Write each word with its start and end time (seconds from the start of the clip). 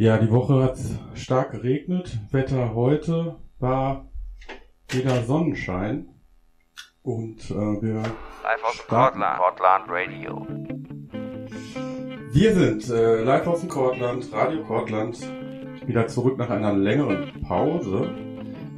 Ja, 0.00 0.16
die 0.16 0.30
Woche 0.30 0.62
hat 0.62 0.78
stark 1.14 1.50
geregnet. 1.50 2.16
Wetter 2.30 2.72
heute 2.72 3.34
war 3.58 4.08
wieder 4.90 5.24
Sonnenschein. 5.24 6.06
Und 7.02 7.50
äh, 7.50 7.54
wir 7.82 7.94
Live 7.94 8.64
aus 8.64 8.74
starten. 8.76 9.18
Portland. 9.18 9.86
Portland 9.88 9.88
Radio. 9.88 10.46
Wir 12.30 12.54
sind 12.54 12.88
äh, 12.90 13.24
live 13.24 13.48
aus 13.48 13.58
dem 13.58 13.68
Kortland, 13.68 14.32
Radio 14.32 14.62
Kortland, 14.62 15.18
wieder 15.84 16.06
zurück 16.06 16.38
nach 16.38 16.50
einer 16.50 16.74
längeren 16.74 17.32
Pause, 17.42 18.08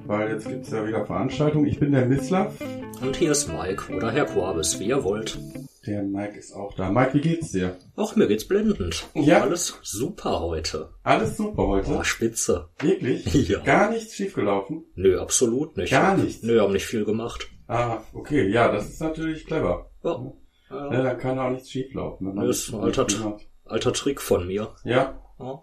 weil 0.06 0.30
jetzt 0.30 0.48
gibt's 0.48 0.70
ja 0.70 0.86
wieder 0.88 1.04
Veranstaltungen. 1.04 1.66
Ich 1.66 1.78
bin 1.78 1.92
der 1.92 2.06
Mislav, 2.06 2.54
Und 3.02 3.16
hier 3.16 3.32
ist 3.32 3.46
Mike 3.52 3.94
oder 3.94 4.10
Herr 4.10 4.24
Quabis, 4.24 4.80
wie 4.80 4.86
ihr 4.86 5.04
wollt. 5.04 5.38
Der 5.86 6.02
Mike 6.02 6.38
ist 6.38 6.52
auch 6.52 6.74
da. 6.74 6.90
Mike, 6.90 7.14
wie 7.14 7.20
geht's 7.20 7.52
dir? 7.52 7.78
Auch 7.96 8.14
mir 8.16 8.26
geht's 8.28 8.46
blendend. 8.46 9.08
Ja. 9.14 9.40
Alles 9.42 9.78
super 9.82 10.40
heute. 10.40 10.90
Alles 11.02 11.36
super 11.38 11.66
heute? 11.68 11.90
Oh, 11.98 12.02
spitze. 12.02 12.68
Wirklich? 12.80 13.24
Ja. 13.48 13.60
Gar 13.60 13.90
nichts 13.90 14.14
schiefgelaufen? 14.14 14.84
Nö, 14.94 15.18
absolut 15.18 15.76
nicht. 15.76 15.90
Gar 15.90 16.16
nichts? 16.18 16.42
Nö, 16.42 16.60
haben 16.60 16.72
nicht 16.72 16.86
viel 16.86 17.04
gemacht. 17.04 17.48
Ah, 17.66 18.02
okay, 18.12 18.48
ja, 18.48 18.70
das 18.70 18.88
ist 18.90 19.00
natürlich 19.00 19.46
clever. 19.46 19.90
Ja. 20.04 20.32
Ja, 20.70 20.92
Ja. 20.92 21.02
dann 21.02 21.18
kann 21.18 21.38
auch 21.38 21.50
nichts 21.50 21.70
schieflaufen. 21.70 22.34
Das 22.36 22.58
ist 22.58 22.72
ein 22.74 22.80
alter, 22.80 23.38
alter 23.64 23.92
Trick 23.92 24.20
von 24.20 24.46
mir. 24.46 24.74
Ja, 24.84 25.20
Ja. 25.38 25.62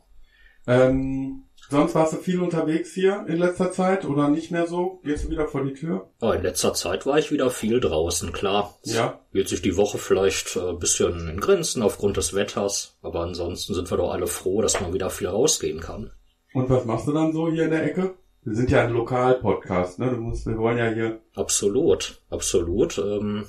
ähm, 0.67 1.43
sonst 1.69 1.95
warst 1.95 2.13
du 2.13 2.17
viel 2.17 2.39
unterwegs 2.41 2.93
hier 2.93 3.25
in 3.27 3.37
letzter 3.37 3.71
Zeit 3.71 4.05
oder 4.05 4.29
nicht 4.29 4.51
mehr 4.51 4.67
so? 4.67 4.99
Gehst 5.03 5.25
du 5.25 5.29
wieder 5.29 5.47
vor 5.47 5.63
die 5.63 5.73
Tür? 5.73 6.09
Aber 6.19 6.35
in 6.35 6.43
letzter 6.43 6.73
Zeit 6.73 7.05
war 7.05 7.17
ich 7.17 7.31
wieder 7.31 7.49
viel 7.49 7.79
draußen, 7.79 8.31
klar. 8.31 8.77
Ja. 8.83 9.19
Hielt 9.31 9.49
sich 9.49 9.61
die 9.61 9.77
Woche 9.77 9.97
vielleicht 9.97 10.55
äh, 10.55 10.69
ein 10.69 10.79
bisschen 10.79 11.27
in 11.27 11.39
Grenzen 11.39 11.81
aufgrund 11.81 12.17
des 12.17 12.33
Wetters, 12.33 12.97
aber 13.01 13.21
ansonsten 13.21 13.73
sind 13.73 13.89
wir 13.91 13.97
doch 13.97 14.11
alle 14.11 14.27
froh, 14.27 14.61
dass 14.61 14.81
man 14.81 14.93
wieder 14.93 15.09
viel 15.09 15.27
rausgehen 15.27 15.79
kann. 15.79 16.11
Und 16.53 16.69
was 16.69 16.85
machst 16.85 17.07
du 17.07 17.11
dann 17.11 17.33
so 17.33 17.51
hier 17.51 17.65
in 17.65 17.71
der 17.71 17.83
Ecke? 17.83 18.15
Wir 18.43 18.55
sind 18.55 18.71
ja 18.71 18.83
ein 18.83 18.93
Lokalpodcast, 18.93 19.99
ne? 19.99 20.11
Du 20.11 20.21
musst, 20.21 20.45
wir 20.47 20.57
wollen 20.57 20.77
ja 20.77 20.87
hier. 20.89 21.19
Absolut, 21.35 22.21
absolut. 22.29 22.97
Ähm, 22.97 23.45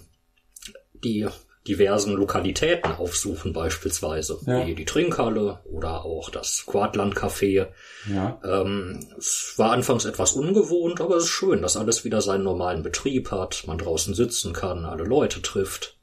die 1.04 1.26
diversen 1.68 2.14
Lokalitäten 2.14 2.92
aufsuchen 2.92 3.52
beispielsweise, 3.52 4.38
Ja. 4.46 4.66
wie 4.66 4.74
die 4.74 4.84
Trinkhalle 4.84 5.60
oder 5.70 6.04
auch 6.04 6.30
das 6.30 6.64
Quadland 6.66 7.14
Café. 7.14 7.68
Ja. 8.12 8.40
Ähm, 8.44 9.06
es 9.16 9.54
war 9.56 9.72
anfangs 9.72 10.04
etwas 10.06 10.32
ungewohnt, 10.32 11.00
aber 11.00 11.16
es 11.16 11.24
ist 11.24 11.30
schön, 11.30 11.62
dass 11.62 11.76
alles 11.76 12.04
wieder 12.04 12.20
seinen 12.20 12.44
normalen 12.44 12.82
Betrieb 12.82 13.30
hat, 13.30 13.64
man 13.66 13.78
draußen 13.78 14.14
sitzen 14.14 14.52
kann, 14.52 14.84
alle 14.84 15.04
Leute 15.04 15.42
trifft. 15.42 15.96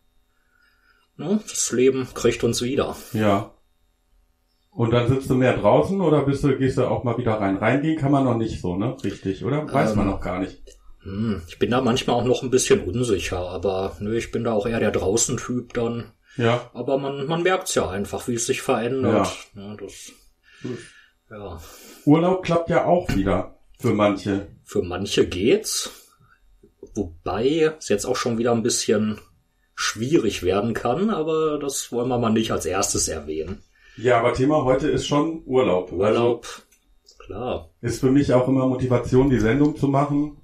Ne? 1.17 1.39
Das 1.49 1.71
Leben 1.71 2.07
kriegt 2.13 2.43
uns 2.43 2.61
wieder. 2.61 2.95
Ja. 3.13 3.51
Und 4.71 4.91
dann 4.91 5.07
sitzt 5.07 5.29
du 5.29 5.35
mehr 5.35 5.57
draußen 5.57 6.01
oder 6.01 6.23
bist 6.25 6.43
du, 6.43 6.57
gehst 6.57 6.77
du 6.77 6.85
auch 6.85 7.05
mal 7.05 7.17
wieder 7.17 7.33
rein? 7.35 7.55
Reingehen 7.57 7.97
kann 7.97 8.11
man 8.11 8.25
noch 8.25 8.35
nicht 8.35 8.59
so, 8.61 8.75
ne? 8.75 8.97
Richtig, 9.03 9.45
oder? 9.45 9.71
Weiß 9.71 9.95
man 9.95 10.05
Ähm, 10.07 10.11
noch 10.11 10.19
gar 10.21 10.39
nicht. 10.39 10.61
Hm, 11.05 11.43
ich 11.47 11.59
bin 11.59 11.69
da 11.69 11.81
manchmal 11.81 12.15
auch 12.15 12.25
noch 12.25 12.41
ein 12.41 12.49
bisschen 12.49 12.81
unsicher, 12.81 13.37
aber 13.37 13.95
nö, 13.99 14.17
ich 14.17 14.31
bin 14.31 14.43
da 14.43 14.53
auch 14.53 14.65
eher 14.65 14.79
der 14.79 14.91
Draußen-Typ 14.91 15.73
dann. 15.73 16.11
Ja. 16.35 16.69
Aber 16.73 16.97
man, 16.97 17.27
man 17.27 17.43
merkt's 17.43 17.75
ja 17.75 17.87
einfach, 17.87 18.27
wie 18.27 18.33
es 18.33 18.47
sich 18.47 18.61
verändert. 18.61 19.29
Ja. 19.55 19.75
das, 19.75 20.11
ja. 21.29 21.61
Urlaub 22.05 22.43
klappt 22.43 22.69
ja 22.69 22.85
auch 22.85 23.07
wieder 23.15 23.55
für 23.79 23.93
manche. 23.93 24.47
Für 24.63 24.81
manche 24.81 25.27
geht's. 25.27 25.91
Wobei 26.95 27.73
es 27.77 27.87
jetzt 27.89 28.05
auch 28.05 28.15
schon 28.15 28.37
wieder 28.39 28.51
ein 28.51 28.63
bisschen 28.63 29.19
schwierig 29.75 30.41
werden 30.41 30.73
kann, 30.73 31.09
aber 31.11 31.59
das 31.59 31.91
wollen 31.91 32.07
wir 32.09 32.17
mal 32.17 32.31
nicht 32.31 32.51
als 32.51 32.65
erstes 32.65 33.07
erwähnen. 33.07 33.61
Ja, 33.97 34.19
aber 34.19 34.33
Thema 34.33 34.63
heute 34.63 34.89
ist 34.89 35.05
schon 35.05 35.43
Urlaub. 35.45 35.91
Urlaub, 35.91 36.47
klar. 37.19 37.69
Also 37.81 37.93
ist 37.93 37.99
für 37.99 38.11
mich 38.11 38.33
auch 38.33 38.47
immer 38.47 38.65
Motivation, 38.65 39.29
die 39.29 39.39
Sendung 39.39 39.75
zu 39.77 39.87
machen, 39.87 40.37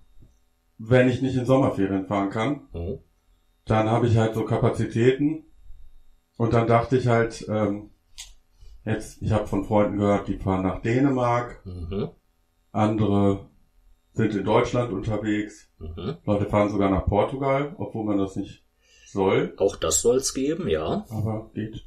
wenn 0.84 1.10
ich 1.10 1.22
nicht 1.22 1.36
in 1.36 1.46
Sommerferien 1.46 2.06
fahren 2.08 2.30
kann. 2.30 2.62
Mhm. 2.74 3.00
Dann 3.66 3.90
habe 3.90 4.08
ich 4.08 4.18
halt 4.18 4.34
so 4.34 4.44
Kapazitäten. 4.46 5.44
Und 6.38 6.54
dann 6.54 6.66
dachte 6.68 6.98
ich 6.98 7.08
halt, 7.08 7.46
ähm, 7.50 7.92
jetzt, 8.84 9.22
ich 9.22 9.32
habe 9.32 9.46
von 9.46 9.64
Freunden 9.64 9.98
gehört, 9.98 10.28
die 10.28 10.38
fahren 10.38 10.64
nach 10.64 10.82
Dänemark, 10.82 11.64
Mhm. 11.66 12.10
andere 12.72 13.50
sind 14.14 14.34
in 14.34 14.44
Deutschland 14.44 14.92
unterwegs, 14.92 15.70
Mhm. 15.78 16.18
Leute 16.26 16.46
fahren 16.48 16.70
sogar 16.70 16.90
nach 16.90 17.06
Portugal, 17.06 17.76
obwohl 17.78 18.06
man 18.06 18.18
das 18.18 18.36
nicht 18.36 18.64
soll. 19.12 19.54
Auch 19.58 19.76
das 19.76 20.02
soll's 20.02 20.34
geben, 20.34 20.68
ja. 20.68 21.06
Aber 21.10 21.52
geht. 21.54 21.84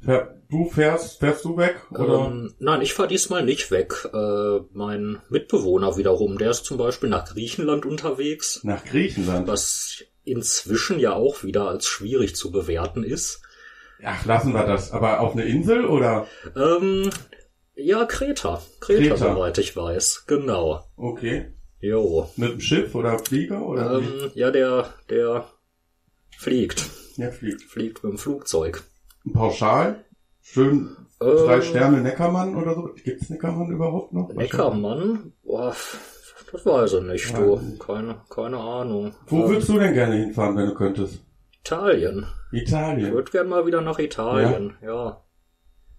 Du 0.49 0.69
fährst, 0.69 1.19
fährst 1.19 1.43
du 1.45 1.57
weg? 1.57 1.81
Oder? 1.91 2.27
Ähm, 2.27 2.53
nein, 2.59 2.81
ich 2.81 2.93
fahr 2.93 3.07
diesmal 3.07 3.43
nicht 3.43 3.71
weg. 3.71 4.07
Äh, 4.13 4.59
mein 4.73 5.19
Mitbewohner 5.29 5.97
wiederum, 5.97 6.37
der 6.37 6.51
ist 6.51 6.65
zum 6.65 6.77
Beispiel 6.77 7.09
nach 7.09 7.25
Griechenland 7.25 7.85
unterwegs, 7.85 8.61
Nach 8.63 8.83
Griechenland. 8.83 9.47
was 9.47 10.03
inzwischen 10.23 10.99
ja 10.99 11.13
auch 11.13 11.43
wieder 11.43 11.67
als 11.67 11.87
schwierig 11.87 12.35
zu 12.35 12.51
bewerten 12.51 13.03
ist. 13.03 13.41
Ach, 14.03 14.25
lassen 14.25 14.53
wir 14.53 14.65
das. 14.65 14.91
Aber 14.91 15.19
auf 15.21 15.33
eine 15.33 15.45
Insel 15.45 15.85
oder? 15.85 16.27
Ähm, 16.55 17.09
ja, 17.75 18.05
Kreta. 18.05 18.61
Kreta, 18.79 19.15
Kreta. 19.15 19.17
soweit 19.17 19.57
ich 19.57 19.75
weiß. 19.75 20.25
Genau. 20.27 20.83
Okay. 20.95 21.53
Jo. 21.79 22.29
Mit 22.35 22.51
dem 22.53 22.59
Schiff 22.59 22.95
oder 22.95 23.19
Flieger 23.19 23.61
oder? 23.65 23.99
Ähm, 23.99 24.31
ja, 24.33 24.51
der, 24.51 24.93
der 25.09 25.47
fliegt. 26.37 26.85
Ja, 27.17 27.31
fliegt. 27.31 27.61
Fliegt 27.63 28.03
mit 28.03 28.13
dem 28.13 28.17
Flugzeug. 28.17 28.83
Pauschal. 29.33 30.03
Schön 30.41 30.95
drei 31.19 31.55
Ähm, 31.55 31.61
Sterne 31.61 32.01
Neckermann 32.01 32.55
oder 32.55 32.75
so. 32.75 32.89
Gibt's 33.03 33.29
Neckermann 33.29 33.71
überhaupt 33.71 34.13
noch? 34.13 34.31
Neckermann? 34.33 35.33
Boah, 35.43 35.75
das 36.51 36.65
weiß 36.65 36.93
ich 36.93 37.03
nicht, 37.03 37.31
Ja. 37.31 37.39
du. 37.39 37.77
Keine, 37.79 38.21
keine 38.29 38.57
Ahnung. 38.59 39.13
Wo 39.27 39.43
Ähm, 39.43 39.49
würdest 39.49 39.69
du 39.69 39.79
denn 39.79 39.93
gerne 39.93 40.15
hinfahren, 40.15 40.55
wenn 40.57 40.67
du 40.67 40.75
könntest? 40.75 41.21
Italien. 41.61 42.27
Ich 42.51 42.63
Italien. 42.63 43.11
würde 43.13 43.31
gern 43.31 43.49
mal 43.49 43.65
wieder 43.65 43.81
nach 43.81 43.97
Italien, 43.97 44.75
ja. 44.83 45.21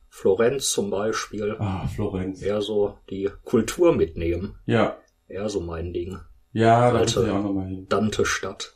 Florenz 0.09 0.71
zum 0.71 0.91
Beispiel. 0.91 1.56
Ah, 1.59 1.87
Florenz. 1.88 2.41
Eher 2.41 2.62
so 2.62 2.98
die 3.10 3.28
Kultur 3.44 3.94
mitnehmen. 3.94 4.54
Ja. 4.66 4.97
Eher 5.28 5.48
so 5.48 5.60
mein 5.60 5.93
Ding. 5.93 6.19
Ja, 6.53 6.93
da 6.93 7.00
muss 7.00 7.10
ich 7.10 7.19
auch 7.31 7.43
nochmal 7.43 7.66
hin. 7.66 7.87
Dante-Stadt. 7.88 8.75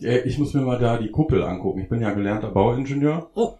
Ich 0.00 0.38
muss 0.38 0.54
mir 0.54 0.62
mal 0.62 0.78
da 0.78 0.98
die 0.98 1.10
Kuppel 1.10 1.42
angucken. 1.42 1.80
Ich 1.80 1.88
bin 1.88 2.00
ja 2.02 2.12
gelernter 2.12 2.50
Bauingenieur. 2.50 3.30
Oh. 3.34 3.54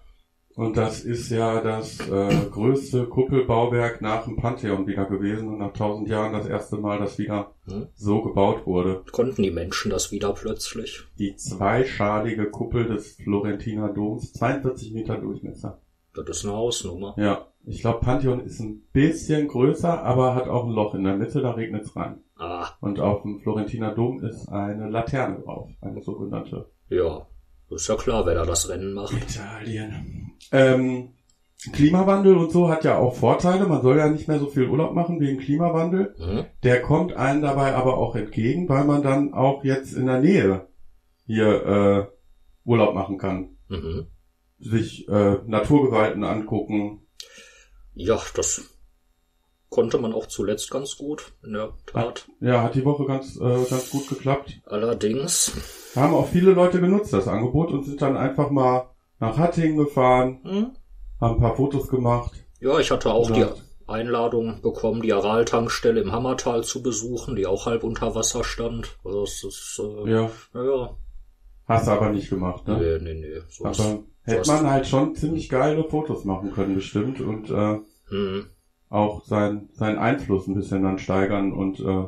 Und 0.55 0.79
das 0.79 1.01
ist 1.05 1.31
ja 1.31 1.61
das 1.61 2.01
äh, 2.09 2.35
größte 2.51 3.05
Kuppelbauwerk 3.05 4.01
nach 4.01 4.25
dem 4.25 4.37
Pantheon 4.37 4.87
wieder 4.87 5.05
gewesen 5.05 5.49
und 5.49 5.59
nach 5.59 5.75
tausend 5.75 6.09
Jahren 6.09 6.33
das 6.33 6.47
erste 6.47 6.77
Mal, 6.79 6.99
dass 6.99 7.19
wieder 7.19 7.53
Hm. 7.67 7.89
so 7.95 8.23
gebaut 8.23 8.65
wurde. 8.67 9.03
Konnten 9.13 9.43
die 9.43 9.51
Menschen 9.51 9.91
das 9.91 10.13
wieder 10.13 10.33
plötzlich? 10.33 11.03
Die 11.19 11.37
zweischalige 11.37 12.49
Kuppel 12.49 12.87
des 12.87 13.17
Florentiner 13.17 13.93
Doms, 13.93 14.33
42 14.33 14.95
Meter 14.95 15.17
Durchmesser. 15.19 15.81
Das 16.15 16.29
ist 16.29 16.45
eine 16.47 16.55
Hausnummer. 16.55 17.15
Ja, 17.19 17.49
ich 17.67 17.81
glaube 17.83 18.01
Pantheon 18.01 18.41
ist 18.41 18.61
ein 18.61 18.83
bisschen 18.93 19.49
größer, 19.49 20.03
aber 20.03 20.35
hat 20.35 20.49
auch 20.49 20.65
ein 20.65 20.71
Loch 20.73 20.95
in 20.95 21.05
der 21.05 21.17
Mitte, 21.17 21.43
da 21.43 21.51
regnet's 21.51 21.95
rein. 21.97 22.23
Ah, 22.39 22.69
Und 22.81 23.01
auf 23.01 23.23
dem 23.23 23.41
Florentiner 23.41 23.95
Dom 23.95 24.23
ist 24.23 24.49
eine 24.49 24.89
Laterne 24.91 25.41
drauf, 25.41 25.71
eine 25.81 26.03
sogenannte. 26.03 26.71
ja. 26.89 27.27
Ist 27.69 27.89
ja 27.89 27.97
klar, 27.97 28.25
wer 28.27 28.35
da 28.35 28.45
das 28.45 28.69
Rennen 28.69 28.93
macht. 28.93 29.13
Italien. 29.13 30.35
Ähm, 30.53 31.15
Klimawandel 31.73 32.37
und 32.37 32.53
so 32.53 32.69
hat 32.69 32.85
ja 32.85 32.97
auch 32.97 33.17
Vorteile. 33.17 33.67
Man 33.67 33.83
soll 33.83 33.99
ja 33.99 34.09
nicht 34.09 34.29
mehr 34.29 34.39
so 34.39 34.47
viel 34.47 34.69
Urlaub 34.69 34.95
machen 34.95 35.19
wegen 35.19 35.39
Klimawandel. 35.41 36.15
Hm? 36.17 36.45
Der 36.63 36.81
kommt 36.81 37.15
einem 37.17 37.43
dabei 37.43 37.75
aber 37.75 37.99
auch 37.99 38.15
entgegen, 38.15 38.69
weil 38.69 38.85
man 38.85 39.03
dann 39.03 39.35
auch 39.35 39.65
jetzt 39.65 39.95
in 39.95 40.07
der 40.07 40.21
Nähe 40.21 40.69
hier 41.27 41.67
äh, 41.67 42.07
Urlaub 42.65 42.95
machen 42.95 43.19
kann. 43.19 43.57
Mhm. 43.69 44.07
Sich 44.61 45.09
äh, 45.09 45.39
Naturgewalten 45.47 46.23
angucken. 46.23 47.01
Ja, 47.95 48.21
das 48.37 48.76
konnte 49.69 49.99
man 49.99 50.13
auch 50.13 50.27
zuletzt 50.27 50.71
ganz 50.71 50.97
gut, 50.97 51.33
in 51.45 51.53
der 51.55 51.73
Tat. 51.87 52.29
Ja, 52.41 52.63
hat 52.63 52.75
die 52.75 52.85
Woche 52.85 53.05
ganz, 53.07 53.37
äh, 53.37 53.65
ganz 53.69 53.91
gut 53.91 54.09
geklappt. 54.09 54.61
Allerdings, 54.67 55.53
Haben 55.95 56.15
auch 56.15 56.29
viele 56.29 56.53
Leute 56.53 56.81
genutzt, 56.81 57.13
das 57.13 57.27
Angebot, 57.29 57.71
und 57.73 57.85
sind 57.85 58.01
dann 58.03 58.17
einfach 58.17 58.51
mal 58.51 58.91
nach 59.19 59.37
Hattingen 59.39 59.77
gefahren, 59.79 60.41
hm? 60.45 60.67
haben 61.21 61.35
ein 61.37 61.41
paar 61.41 61.57
Fotos 61.57 61.89
gemacht. 61.89 62.33
ja, 62.61 62.79
ich 62.79 62.91
hatte 62.91 63.13
auch 63.13 63.31
Ja. 63.31 63.37
die 63.37 63.47
Einladung 63.89 64.61
bekommen, 64.63 65.01
die 65.03 65.13
Aral-Tankstelle 65.13 66.01
im 66.01 66.11
Hammertal 66.13 66.65
zu 66.65 66.83
besuchen, 66.83 67.37
die 67.37 67.47
auch 67.47 67.67
halb 67.67 67.85
unter 67.85 68.15
Wasser 68.15 68.43
stand. 68.45 68.99
Also 69.05 69.23
es 69.23 69.45
ist, 69.45 69.81
äh, 69.83 70.11
Ja, 70.11 70.31
ja, 70.55 70.97
hast 71.67 71.87
du 71.87 71.91
aber 71.93 72.11
nicht 72.11 72.29
gemacht, 72.29 72.67
ne? 72.69 72.99
nee, 73.01 73.13
nee, 73.15 73.21
nee. 73.21 73.41
So 73.49 73.65
Aber 73.65 74.03
hätte 74.23 74.49
man 74.51 74.69
halt 74.71 74.87
schon 74.87 75.15
ziemlich 75.15 75.49
geile 75.49 75.85
Fotos 75.85 76.25
machen 76.25 76.53
können, 76.53 76.75
bestimmt, 76.75 77.21
und 77.21 77.49
äh, 77.51 77.79
hm, 78.09 78.47
auch 78.89 79.25
sein, 79.25 79.69
seinen 79.73 79.99
Einfluss 79.99 80.47
ein 80.47 80.55
bisschen 80.55 80.83
dann 80.83 80.99
steigern 80.99 81.53
und 81.53 81.81
äh, 81.81 82.07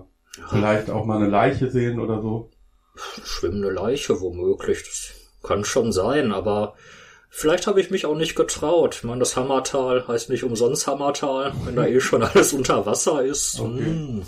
vielleicht 0.50 0.90
auch 0.90 1.04
mal 1.04 1.16
eine 1.16 1.28
Leiche 1.28 1.70
sehen 1.70 1.98
oder 2.00 2.22
so. 2.22 2.50
schwimmende 2.96 3.70
Leiche 3.70 4.20
womöglich, 4.20 4.82
das 4.84 5.12
kann 5.42 5.64
schon 5.64 5.92
sein, 5.92 6.32
aber 6.32 6.74
Vielleicht 7.30 7.66
habe 7.66 7.78
ich 7.78 7.90
mich 7.90 8.06
auch 8.06 8.16
nicht 8.16 8.36
getraut. 8.36 8.94
Ich 8.96 9.04
meine, 9.04 9.18
das 9.18 9.36
Hammertal 9.36 10.08
heißt 10.08 10.30
nicht 10.30 10.44
umsonst 10.44 10.86
Hammertal, 10.86 11.52
wenn 11.66 11.76
da 11.76 11.84
eh 11.84 12.00
schon 12.00 12.22
alles 12.22 12.54
unter 12.54 12.86
Wasser 12.86 13.22
ist. 13.22 13.60
Okay. 13.60 13.84
Hm. 13.84 14.22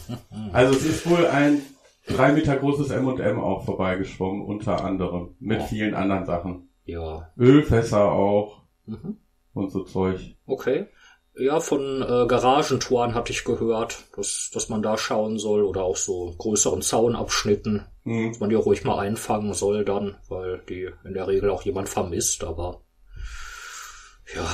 Also 0.53 0.76
es 0.76 0.85
ist 0.85 1.08
wohl 1.08 1.26
ein 1.26 1.62
drei 2.06 2.32
Meter 2.32 2.56
großes 2.58 2.91
M&M 2.91 3.41
auch 3.41 3.64
vorbeigeschwommen, 3.64 4.43
unter 4.44 4.85
anderem. 4.85 5.35
Mit 5.41 5.61
Oh. 5.62 5.67
vielen 5.67 5.94
anderen 5.94 6.26
Sachen. 6.26 6.69
Ja. 6.85 7.32
Ölfässer 7.38 8.12
auch 8.12 8.64
Mhm. 8.85 9.17
und 9.55 9.73
so 9.73 9.85
Zeug. 9.85 10.37
Okay. 10.44 10.88
Ja, 11.41 11.61
von 11.61 12.03
äh, 12.03 12.27
Garagentoren 12.27 13.15
hatte 13.15 13.33
ich 13.33 13.45
gehört, 13.45 14.05
dass, 14.17 14.51
dass 14.53 14.69
man 14.69 14.83
da 14.83 14.99
schauen 14.99 15.39
soll 15.39 15.63
oder 15.63 15.83
auch 15.85 15.97
so 15.97 16.35
größeren 16.37 16.83
Zaunabschnitten, 16.83 17.87
Hm. 18.05 18.29
dass 18.31 18.41
man 18.41 18.51
die 18.51 18.57
ruhig 18.57 18.85
mal 18.85 18.99
einfangen 18.99 19.55
soll 19.55 19.85
dann, 19.85 20.17
weil 20.29 20.63
die 20.69 20.91
in 21.05 21.15
der 21.15 21.27
Regel 21.29 21.51
auch 21.51 21.63
jemand 21.63 21.89
vermisst, 21.89 22.45
aber 22.45 22.81
ja, 24.35 24.47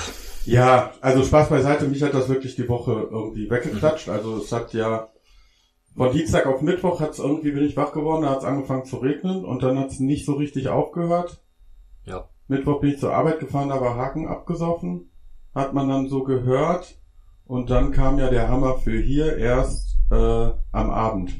Ja, 0.45 0.93
also 1.01 1.23
Spaß 1.25 1.49
beiseite, 1.49 1.87
mich 1.89 2.03
hat 2.03 2.15
das 2.15 2.29
wirklich 2.29 2.55
die 2.57 2.69
Woche 2.69 2.93
irgendwie 3.11 3.51
weggeklatscht. 3.51 4.09
Also 4.09 4.39
es 4.39 4.53
hat 4.53 4.73
ja 4.73 5.09
von 5.97 6.13
Dienstag 6.13 6.47
auf 6.47 6.61
Mittwoch 6.63 7.01
hat 7.01 7.11
es 7.11 7.19
irgendwie 7.19 7.51
bin 7.53 7.65
ich 7.65 7.77
wach 7.77 7.93
geworden, 7.93 8.23
da 8.23 8.31
hat 8.31 8.39
es 8.39 8.45
angefangen 8.45 8.85
zu 8.85 8.97
regnen 8.99 9.45
und 9.45 9.63
dann 9.63 9.79
hat 9.79 9.91
es 9.91 9.99
nicht 9.99 10.25
so 10.27 10.35
richtig 10.35 10.69
aufgehört. 10.69 11.41
ja. 12.05 12.29
Mittwoch 12.49 12.81
bin 12.81 12.91
ich 12.91 13.01
zur 13.01 13.13
Arbeit 13.13 13.41
gefahren, 13.41 13.71
da 13.71 13.81
war 13.81 13.97
Haken 13.97 14.29
abgesoffen, 14.29 15.11
hat 15.57 15.73
man 15.73 15.89
dann 15.89 16.09
so 16.09 16.23
gehört 16.23 16.99
und 17.47 17.71
dann 17.71 17.91
kam 17.91 18.19
ja 18.19 18.29
der 18.29 18.49
Hammer 18.49 18.77
für 18.77 19.01
hier 19.01 19.39
erst 19.39 19.97
äh, 20.11 20.15
am 20.73 20.91
Abend. 20.91 21.33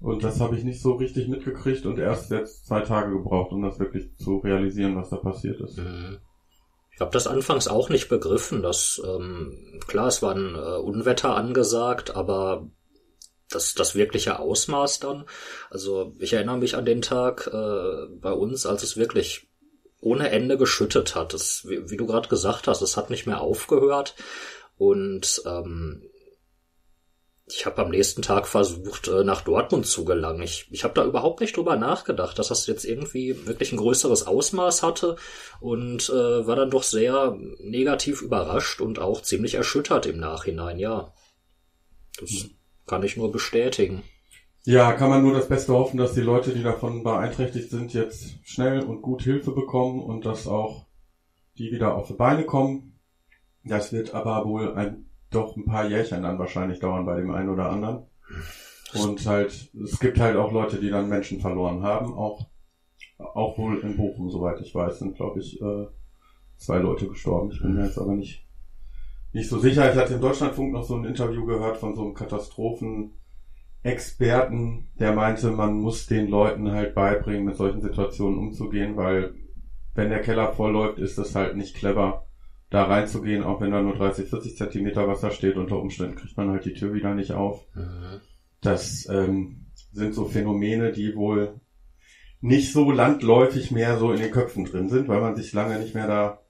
Und 0.00 0.22
das 0.22 0.38
habe 0.38 0.56
ich 0.56 0.62
nicht 0.62 0.80
so 0.80 0.92
richtig 0.92 1.26
mitgekriegt 1.28 1.84
und 1.84 1.98
erst 1.98 2.30
jetzt 2.30 2.66
zwei 2.66 2.82
Tage 2.82 3.10
gebraucht, 3.10 3.50
um 3.52 3.62
das 3.62 3.80
wirklich 3.80 4.16
zu 4.18 4.38
realisieren, 4.38 4.96
was 4.96 5.10
da 5.10 5.16
passiert 5.16 5.60
ist. 5.60 5.78
Mhm. 5.78 6.18
Ich 6.92 7.00
habe 7.00 7.10
das 7.10 7.26
anfangs 7.26 7.66
auch 7.66 7.88
nicht 7.88 8.08
begriffen, 8.08 8.62
dass 8.62 9.02
ähm, 9.04 9.80
klar, 9.88 10.06
es 10.06 10.22
war 10.22 10.36
ein 10.36 10.54
äh, 10.54 10.76
Unwetter 10.76 11.34
angesagt, 11.34 12.14
aber 12.14 12.68
das, 13.50 13.74
das 13.74 13.96
wirkliche 13.96 14.38
Ausmaß 14.38 15.00
dann. 15.00 15.24
Also 15.70 16.12
ich 16.20 16.34
erinnere 16.34 16.58
mich 16.58 16.76
an 16.76 16.84
den 16.84 17.02
Tag 17.02 17.50
äh, 17.52 18.06
bei 18.20 18.32
uns, 18.32 18.64
als 18.64 18.84
es 18.84 18.96
wirklich 18.96 19.48
ohne 20.04 20.30
Ende 20.30 20.56
geschüttet 20.58 21.14
hat. 21.14 21.34
Das, 21.34 21.66
wie, 21.66 21.90
wie 21.90 21.96
du 21.96 22.06
gerade 22.06 22.28
gesagt 22.28 22.68
hast, 22.68 22.82
es 22.82 22.96
hat 22.96 23.10
nicht 23.10 23.26
mehr 23.26 23.40
aufgehört. 23.40 24.14
Und 24.76 25.42
ähm, 25.46 26.02
ich 27.46 27.66
habe 27.66 27.82
am 27.82 27.90
nächsten 27.90 28.22
Tag 28.22 28.46
versucht, 28.46 29.08
äh, 29.08 29.24
nach 29.24 29.42
Dortmund 29.42 29.86
zu 29.86 30.04
gelangen. 30.04 30.42
Ich, 30.42 30.66
ich 30.70 30.84
habe 30.84 30.94
da 30.94 31.04
überhaupt 31.04 31.40
nicht 31.40 31.56
drüber 31.56 31.76
nachgedacht, 31.76 32.38
dass 32.38 32.48
das 32.48 32.66
jetzt 32.66 32.84
irgendwie 32.84 33.46
wirklich 33.46 33.72
ein 33.72 33.78
größeres 33.78 34.26
Ausmaß 34.26 34.82
hatte 34.82 35.16
und 35.60 36.08
äh, 36.08 36.46
war 36.46 36.56
dann 36.56 36.70
doch 36.70 36.82
sehr 36.82 37.36
negativ 37.58 38.22
überrascht 38.22 38.80
und 38.80 38.98
auch 38.98 39.22
ziemlich 39.22 39.54
erschüttert 39.54 40.06
im 40.06 40.18
Nachhinein, 40.18 40.78
ja. 40.78 41.12
Das 42.18 42.46
kann 42.86 43.02
ich 43.02 43.16
nur 43.16 43.32
bestätigen. 43.32 44.04
Ja, 44.66 44.92
kann 44.94 45.10
man 45.10 45.22
nur 45.22 45.34
das 45.34 45.48
Beste 45.48 45.74
hoffen, 45.74 45.98
dass 45.98 46.14
die 46.14 46.22
Leute, 46.22 46.54
die 46.54 46.62
davon 46.62 47.02
beeinträchtigt 47.02 47.68
sind, 47.68 47.92
jetzt 47.92 48.38
schnell 48.44 48.80
und 48.80 49.02
gut 49.02 49.22
Hilfe 49.22 49.52
bekommen 49.52 50.02
und 50.02 50.24
dass 50.24 50.46
auch 50.46 50.86
die 51.58 51.70
wieder 51.70 51.94
auf 51.94 52.06
die 52.06 52.14
Beine 52.14 52.44
kommen. 52.44 52.98
Das 53.62 53.92
wird 53.92 54.14
aber 54.14 54.46
wohl 54.46 54.74
ein, 54.74 55.04
doch 55.30 55.54
ein 55.56 55.66
paar 55.66 55.86
Jährchen 55.86 56.22
dann 56.22 56.38
wahrscheinlich 56.38 56.80
dauern 56.80 57.04
bei 57.04 57.16
dem 57.16 57.30
einen 57.30 57.50
oder 57.50 57.68
anderen. 57.68 58.06
Und 58.94 59.26
halt, 59.26 59.70
es 59.82 60.00
gibt 60.00 60.18
halt 60.18 60.36
auch 60.36 60.50
Leute, 60.50 60.80
die 60.80 60.88
dann 60.88 61.10
Menschen 61.10 61.40
verloren 61.40 61.82
haben, 61.82 62.14
auch, 62.14 62.46
auch 63.18 63.58
wohl 63.58 63.80
in 63.80 63.98
Bochum, 63.98 64.30
soweit 64.30 64.60
ich 64.62 64.74
weiß, 64.74 64.98
sind, 64.98 65.16
glaube 65.16 65.40
ich, 65.40 65.60
äh, 65.60 65.88
zwei 66.56 66.78
Leute 66.78 67.06
gestorben. 67.08 67.50
Ich 67.50 67.60
bin 67.60 67.74
mir 67.74 67.84
jetzt 67.84 67.98
aber 67.98 68.14
nicht, 68.14 68.46
nicht 69.34 69.50
so 69.50 69.58
sicher. 69.58 69.92
Ich 69.92 69.98
hatte 69.98 70.14
im 70.14 70.22
Deutschlandfunk 70.22 70.72
noch 70.72 70.84
so 70.84 70.94
ein 70.94 71.04
Interview 71.04 71.44
gehört 71.44 71.76
von 71.76 71.94
so 71.94 72.02
einem 72.02 72.14
Katastrophen, 72.14 73.12
Experten, 73.84 74.88
der 74.98 75.12
meinte, 75.12 75.50
man 75.50 75.74
muss 75.74 76.06
den 76.06 76.26
Leuten 76.28 76.72
halt 76.72 76.94
beibringen, 76.94 77.44
mit 77.44 77.56
solchen 77.56 77.82
Situationen 77.82 78.38
umzugehen, 78.38 78.96
weil 78.96 79.34
wenn 79.94 80.08
der 80.08 80.22
Keller 80.22 80.52
vollläuft, 80.52 80.98
ist 80.98 81.18
es 81.18 81.34
halt 81.34 81.54
nicht 81.56 81.76
clever, 81.76 82.26
da 82.70 82.84
reinzugehen, 82.84 83.44
auch 83.44 83.60
wenn 83.60 83.70
da 83.70 83.82
nur 83.82 83.94
30, 83.94 84.28
40 84.28 84.56
Zentimeter 84.56 85.06
Wasser 85.06 85.30
steht. 85.30 85.56
Unter 85.56 85.78
Umständen 85.78 86.16
kriegt 86.16 86.36
man 86.36 86.50
halt 86.50 86.64
die 86.64 86.72
Tür 86.72 86.94
wieder 86.94 87.14
nicht 87.14 87.32
auf. 87.32 87.64
Mhm. 87.74 88.20
Das 88.62 89.06
ähm, 89.10 89.66
sind 89.92 90.14
so 90.14 90.24
Phänomene, 90.24 90.90
die 90.90 91.14
wohl 91.14 91.60
nicht 92.40 92.72
so 92.72 92.90
landläufig 92.90 93.70
mehr 93.70 93.98
so 93.98 94.12
in 94.12 94.20
den 94.20 94.30
Köpfen 94.30 94.64
drin 94.64 94.88
sind, 94.88 95.08
weil 95.08 95.20
man 95.20 95.36
sich 95.36 95.52
lange 95.52 95.78
nicht 95.78 95.94
mehr 95.94 96.06
da 96.06 96.40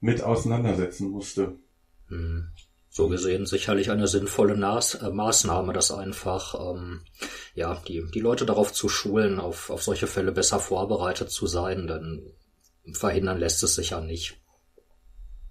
mit 0.00 0.22
auseinandersetzen 0.22 1.08
musste. 1.08 1.56
Mhm. 2.10 2.48
So 2.96 3.08
gesehen 3.08 3.44
sicherlich 3.44 3.90
eine 3.90 4.06
sinnvolle 4.06 4.56
Nas 4.56 4.94
äh, 4.94 5.10
Maßnahme, 5.10 5.72
das 5.72 5.90
einfach, 5.90 6.54
ähm, 6.54 7.00
ja, 7.56 7.82
die, 7.88 8.04
die 8.14 8.20
Leute 8.20 8.46
darauf 8.46 8.72
zu 8.72 8.88
schulen, 8.88 9.40
auf, 9.40 9.68
auf 9.70 9.82
solche 9.82 10.06
Fälle 10.06 10.30
besser 10.30 10.60
vorbereitet 10.60 11.28
zu 11.28 11.48
sein, 11.48 11.88
denn 11.88 12.22
verhindern 12.92 13.40
lässt 13.40 13.64
es 13.64 13.74
sich 13.74 13.90
ja 13.90 14.00
nicht. 14.00 14.40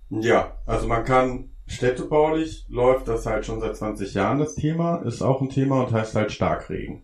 Ja, 0.10 0.58
also 0.66 0.88
man 0.88 1.04
kann 1.04 1.50
städtebaulich 1.66 2.66
läuft 2.70 3.10
das 3.10 3.26
halt 3.26 3.46
schon 3.46 3.60
seit 3.60 3.76
20 3.76 4.14
Jahren 4.14 4.40
das 4.40 4.56
Thema, 4.56 5.02
ist 5.02 5.22
auch 5.22 5.42
ein 5.42 5.50
Thema 5.50 5.84
und 5.84 5.92
heißt 5.92 6.16
halt 6.16 6.32
Starkregen. 6.32 7.04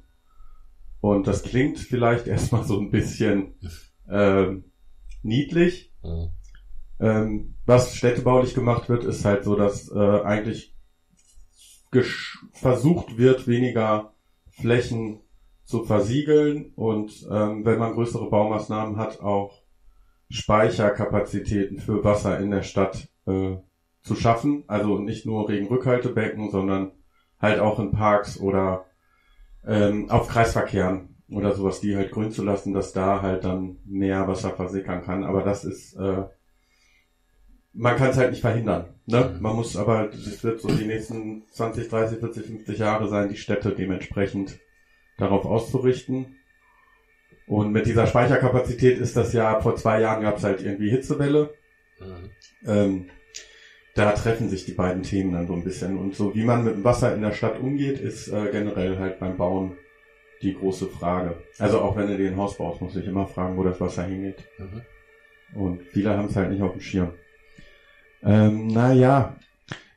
Und 1.01 1.27
das 1.27 1.43
klingt 1.43 1.79
vielleicht 1.79 2.27
erstmal 2.27 2.63
so 2.63 2.79
ein 2.79 2.91
bisschen 2.91 3.55
ähm, 4.09 4.71
niedlich. 5.21 5.91
Mhm. 6.01 6.29
Ähm, 6.99 7.55
was 7.65 7.95
städtebaulich 7.95 8.53
gemacht 8.53 8.89
wird, 8.89 9.03
ist 9.03 9.25
halt 9.25 9.43
so, 9.43 9.55
dass 9.55 9.91
äh, 9.91 10.21
eigentlich 10.23 10.75
versucht 12.51 13.17
wird, 13.17 13.47
weniger 13.47 14.13
Flächen 14.51 15.21
zu 15.63 15.83
versiegeln 15.83 16.71
und 16.75 17.27
ähm, 17.31 17.65
wenn 17.65 17.79
man 17.79 17.93
größere 17.93 18.29
Baumaßnahmen 18.29 18.97
hat, 18.97 19.21
auch 19.21 19.61
Speicherkapazitäten 20.29 21.79
für 21.79 22.03
Wasser 22.03 22.39
in 22.39 22.51
der 22.51 22.61
Stadt 22.61 23.09
äh, 23.25 23.57
zu 24.01 24.15
schaffen. 24.15 24.63
Also 24.67 24.99
nicht 24.99 25.25
nur 25.25 25.49
Regenrückhaltebecken, 25.49 26.51
sondern 26.51 26.91
halt 27.39 27.59
auch 27.59 27.79
in 27.79 27.91
Parks 27.91 28.39
oder 28.39 28.85
ähm, 29.65 30.09
auf 30.09 30.27
Kreisverkehren 30.27 31.17
oder 31.29 31.53
sowas, 31.53 31.79
die 31.79 31.95
halt 31.95 32.11
grün 32.11 32.31
zu 32.31 32.43
lassen, 32.43 32.73
dass 32.73 32.93
da 32.93 33.21
halt 33.21 33.43
dann 33.43 33.77
mehr 33.85 34.27
Wasser 34.27 34.51
versickern 34.51 35.03
kann. 35.03 35.23
Aber 35.23 35.43
das 35.43 35.65
ist, 35.65 35.95
äh, 35.95 36.23
man 37.79 37.95
kann 37.95 38.09
es 38.09 38.17
halt 38.17 38.31
nicht 38.31 38.41
verhindern. 38.41 38.93
Ne? 39.05 39.33
Mhm. 39.33 39.41
Man 39.41 39.55
muss 39.55 39.77
aber, 39.77 40.09
es 40.11 40.43
wird 40.43 40.59
so 40.59 40.67
die 40.67 40.85
nächsten 40.85 41.43
20, 41.51 41.87
30, 41.87 42.19
40, 42.19 42.45
50 42.45 42.77
Jahre 42.77 43.07
sein, 43.07 43.29
die 43.29 43.37
Städte 43.37 43.71
dementsprechend 43.71 44.59
darauf 45.17 45.45
auszurichten. 45.45 46.35
Und 47.47 47.71
mit 47.71 47.85
dieser 47.85 48.05
Speicherkapazität 48.05 48.99
ist 48.99 49.15
das 49.15 49.31
ja, 49.31 49.61
vor 49.61 49.77
zwei 49.77 50.01
Jahren 50.01 50.23
gab 50.23 50.37
es 50.37 50.43
halt 50.43 50.61
irgendwie 50.61 50.89
Hitzewelle. 50.89 51.53
Mhm. 51.99 52.29
Ähm, 52.67 53.05
da 53.95 54.11
treffen 54.11 54.49
sich 54.49 54.65
die 54.65 54.73
beiden 54.73 55.03
Themen 55.03 55.31
dann 55.31 55.47
so 55.47 55.53
ein 55.53 55.63
bisschen. 55.63 55.97
Und 55.97 56.15
so 56.15 56.35
wie 56.35 56.43
man 56.43 56.65
mit 56.65 56.75
dem 56.75 56.83
Wasser 56.83 57.15
in 57.15 57.21
der 57.21 57.31
Stadt 57.31 57.61
umgeht, 57.61 57.99
ist 57.99 58.27
äh, 58.27 58.49
generell 58.51 58.99
halt 58.99 59.19
beim 59.19 59.37
Bauen 59.37 59.77
die 60.41 60.53
große 60.53 60.87
Frage. 60.87 61.37
Also 61.57 61.79
auch 61.79 61.95
wenn 61.95 62.07
du 62.07 62.17
dir 62.17 62.29
ein 62.29 62.37
Haus 62.37 62.57
baust, 62.57 62.81
musst 62.81 62.95
du 62.95 62.99
dich 62.99 63.07
immer 63.07 63.25
fragen, 63.25 63.55
wo 63.55 63.63
das 63.63 63.79
Wasser 63.79 64.03
hingeht. 64.03 64.43
Mhm. 64.57 64.81
Und 65.57 65.81
viele 65.83 66.17
haben 66.17 66.27
es 66.27 66.35
halt 66.35 66.51
nicht 66.51 66.61
auf 66.61 66.73
dem 66.73 66.81
Schirm. 66.81 67.13
Ähm, 68.23 68.67
naja. 68.67 69.35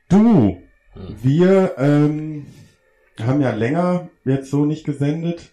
Du, 0.09 0.57
Mhm. 0.95 1.17
wir 1.23 1.73
ähm, 1.77 2.45
haben 3.19 3.41
ja 3.41 3.51
länger 3.51 4.09
jetzt 4.25 4.49
so 4.51 4.65
nicht 4.65 4.85
gesendet. 4.85 5.51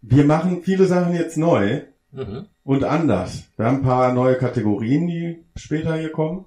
Wir 0.00 0.24
machen 0.24 0.62
viele 0.62 0.86
Sachen 0.86 1.14
jetzt 1.14 1.36
neu 1.36 1.82
Mhm. 2.12 2.46
und 2.64 2.84
anders. 2.84 3.44
Wir 3.56 3.66
haben 3.66 3.78
ein 3.78 3.82
paar 3.82 4.12
neue 4.14 4.36
Kategorien, 4.36 5.06
die 5.06 5.44
später 5.56 5.96
hier 5.96 6.12
kommen. 6.12 6.46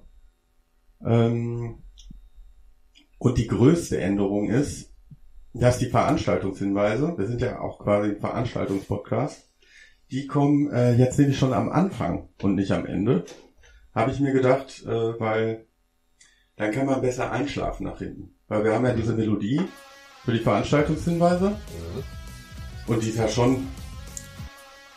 Ähm, 1.04 1.82
und 3.18 3.38
die 3.38 3.46
größte 3.46 4.00
Änderung 4.00 4.48
ist, 4.50 4.92
dass 5.52 5.78
die 5.78 5.86
Veranstaltungshinweise, 5.86 7.14
wir 7.18 7.26
sind 7.26 7.40
ja 7.40 7.60
auch 7.60 7.78
quasi 7.78 8.10
ein 8.10 8.20
Veranstaltungspodcast, 8.20 9.46
die 10.10 10.26
kommen 10.26 10.70
äh, 10.72 10.94
jetzt 10.94 11.18
nämlich 11.18 11.38
schon 11.38 11.52
am 11.52 11.68
Anfang 11.70 12.28
und 12.42 12.54
nicht 12.56 12.72
am 12.72 12.86
Ende. 12.86 13.24
Habe 13.94 14.10
ich 14.12 14.20
mir 14.20 14.32
gedacht, 14.32 14.82
äh, 14.86 15.20
weil 15.20 15.66
dann 16.56 16.72
kann 16.72 16.86
man 16.86 17.00
besser 17.00 17.30
einschlafen 17.32 17.84
nach 17.86 17.98
hinten. 17.98 18.34
Weil 18.48 18.64
wir 18.64 18.74
haben 18.74 18.84
ja 18.84 18.92
diese 18.92 19.14
Melodie 19.14 19.60
für 20.24 20.32
die 20.32 20.38
Veranstaltungshinweise 20.40 21.50
Mhm. 21.50 22.04
und 22.86 23.02
die 23.02 23.08
ist 23.08 23.18
ja 23.18 23.28
schon. 23.28 23.68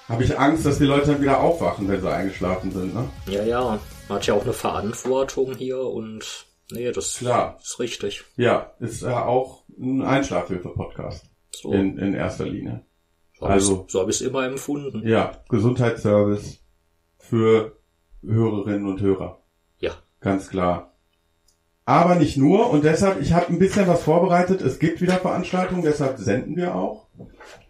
Habe 0.09 0.23
ich 0.25 0.37
Angst, 0.37 0.65
dass 0.65 0.79
die 0.79 0.83
Leute 0.85 1.13
dann 1.13 1.21
wieder 1.21 1.39
aufwachen, 1.39 1.87
wenn 1.87 2.01
sie 2.01 2.11
eingeschlafen 2.13 2.71
sind, 2.71 2.93
ne? 2.93 3.09
Ja, 3.27 3.43
ja, 3.43 3.79
man 4.09 4.17
hat 4.17 4.27
ja 4.27 4.33
auch 4.33 4.43
eine 4.43 4.51
Verantwortung 4.53 5.55
hier 5.55 5.79
und 5.79 6.45
nee, 6.71 6.91
das 6.91 7.15
Klar. 7.19 7.57
ist 7.63 7.79
richtig. 7.79 8.25
Ja, 8.35 8.73
ist 8.79 9.01
ja 9.01 9.25
auch 9.25 9.63
ein 9.79 10.01
Einschlafhilfe-Podcast 10.01 11.25
So, 11.51 11.71
in, 11.71 11.97
in 11.97 12.13
erster 12.13 12.45
Linie. 12.45 12.85
so 13.39 13.43
habe 13.45 13.53
also- 13.53 13.83
ich 13.87 13.91
so 13.93 14.01
hab 14.01 14.09
ich's 14.09 14.19
immer 14.21 14.45
empfunden. 14.45 15.07
Ja, 15.07 15.41
Gesundheitsservice 15.49 16.59
für 17.19 17.77
Hörerinnen 18.25 18.87
und 18.87 19.01
Hörer. 19.01 19.39
Ja. 19.79 19.91
Ganz 20.19 20.49
klar. 20.49 20.93
Aber 21.85 22.15
nicht 22.15 22.37
nur 22.37 22.69
und 22.69 22.85
deshalb, 22.85 23.21
ich 23.21 23.33
habe 23.33 23.49
ein 23.49 23.59
bisschen 23.59 23.87
was 23.87 24.03
vorbereitet. 24.03 24.61
Es 24.61 24.79
gibt 24.79 25.01
wieder 25.01 25.15
Veranstaltungen, 25.15 25.83
deshalb 25.83 26.17
senden 26.17 26.55
wir 26.55 26.75
auch. 26.75 27.07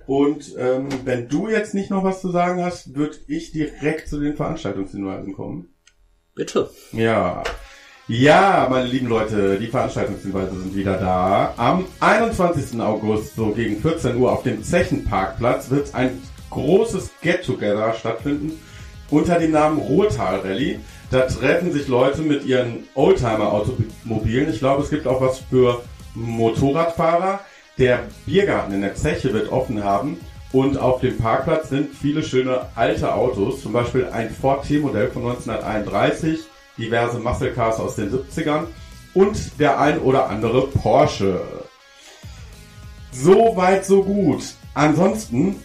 Und 0.06 0.56
ähm, 0.58 0.90
wenn 1.06 1.30
du 1.30 1.48
jetzt 1.48 1.74
nicht 1.74 1.90
noch 1.90 2.04
was 2.04 2.22
zu 2.22 2.30
sagen 2.30 2.64
hast, 2.64 2.96
würde 2.96 3.18
ich 3.28 3.52
direkt 3.52 4.08
zu 4.08 4.20
den 4.20 4.36
Veranstaltungshinweisen 4.36 5.34
kommen. 5.34 5.74
Bitte. 6.36 6.70
Ja. 6.92 7.44
Ja, 8.08 8.68
meine 8.70 8.88
lieben 8.88 9.08
Leute, 9.08 9.58
die 9.60 9.68
Veranstaltungshinweise 9.68 10.60
sind 10.60 10.76
wieder 10.76 10.98
da. 10.98 11.54
Am 11.56 11.86
21. 12.02 12.80
August, 12.82 13.36
so 13.36 13.52
gegen 13.52 13.82
14 13.82 14.18
Uhr 14.18 14.32
auf 14.32 14.44
dem 14.44 14.62
Zechenparkplatz, 14.62 15.70
wird 15.70 15.96
ein 15.96 16.22
großes 16.50 17.12
Get-Together 17.22 17.94
stattfinden 17.94 18.60
unter 19.10 19.40
dem 19.40 19.52
Namen 19.52 19.80
Ruhrtal 19.80 20.40
Rally. 20.40 20.80
Da 21.12 21.22
treffen 21.22 21.72
sich 21.72 21.88
Leute 21.88 22.22
mit 22.22 22.46
ihren 22.46 22.86
Oldtimer-Automobilen. 22.96 24.50
Ich 24.50 24.60
glaube, 24.60 24.84
es 24.84 24.90
gibt 24.90 25.08
auch 25.08 25.22
was 25.22 25.40
für 25.40 25.84
Motorradfahrer. 26.16 27.40
Der 27.78 28.04
Biergarten 28.26 28.74
in 28.74 28.82
der 28.82 28.96
Zeche 28.96 29.34
wird 29.34 29.52
offen 29.52 29.84
haben. 29.84 30.20
Und 30.52 30.78
auf 30.78 31.02
dem 31.02 31.18
Parkplatz 31.18 31.70
sind 31.70 31.96
viele 31.96 32.22
schöne 32.22 32.68
alte 32.76 33.14
Autos, 33.14 33.64
zum 33.64 33.74
Beispiel 33.74 34.08
ein 34.12 34.30
Ford 34.30 34.64
T-Modell 34.68 35.10
von 35.10 35.24
1931, 35.24 36.42
diverse 36.78 37.18
Muscle 37.18 37.52
Cars 37.54 37.80
aus 37.80 37.96
den 37.96 38.12
70ern 38.12 38.68
und 39.16 39.60
der 39.60 39.80
ein 39.80 39.98
oder 39.98 40.30
andere 40.30 40.68
Porsche. 40.68 41.42
So 43.12 43.56
weit, 43.56 43.84
so 43.86 44.04
gut. 44.04 44.44
Ansonsten 44.76 45.56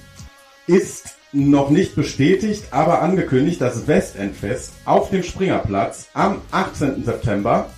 ist 0.67 1.18
noch 1.33 1.71
nicht 1.71 1.95
bestätigt, 1.95 2.65
aber 2.71 3.03
angekündigt 3.03 3.61
das 3.61 3.87
Westendfest 3.87 4.73
auf 4.85 5.11
dem 5.11 5.23
Springerplatz 5.23 6.09
am 6.15 6.41
18. 6.51 7.05
September. 7.05 7.69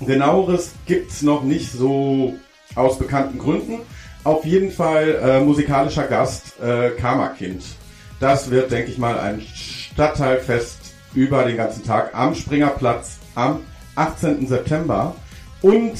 Genaueres 0.00 0.72
gibt's 0.86 1.22
noch 1.22 1.42
nicht 1.42 1.72
so 1.72 2.34
aus 2.74 2.98
bekannten 2.98 3.38
Gründen. 3.38 3.80
Auf 4.24 4.44
jeden 4.44 4.70
Fall 4.70 5.18
äh, 5.22 5.40
musikalischer 5.40 6.06
Gast 6.06 6.60
äh, 6.60 6.90
Karma-Kind. 6.90 7.64
Das 8.20 8.50
wird, 8.50 8.70
denke 8.70 8.90
ich 8.90 8.98
mal, 8.98 9.18
ein 9.18 9.40
Stadtteilfest 9.40 10.78
über 11.14 11.44
den 11.44 11.56
ganzen 11.56 11.84
Tag 11.84 12.14
am 12.14 12.34
Springerplatz 12.34 13.18
am 13.34 13.60
18. 13.94 14.46
September. 14.46 15.14
Und 15.62 15.96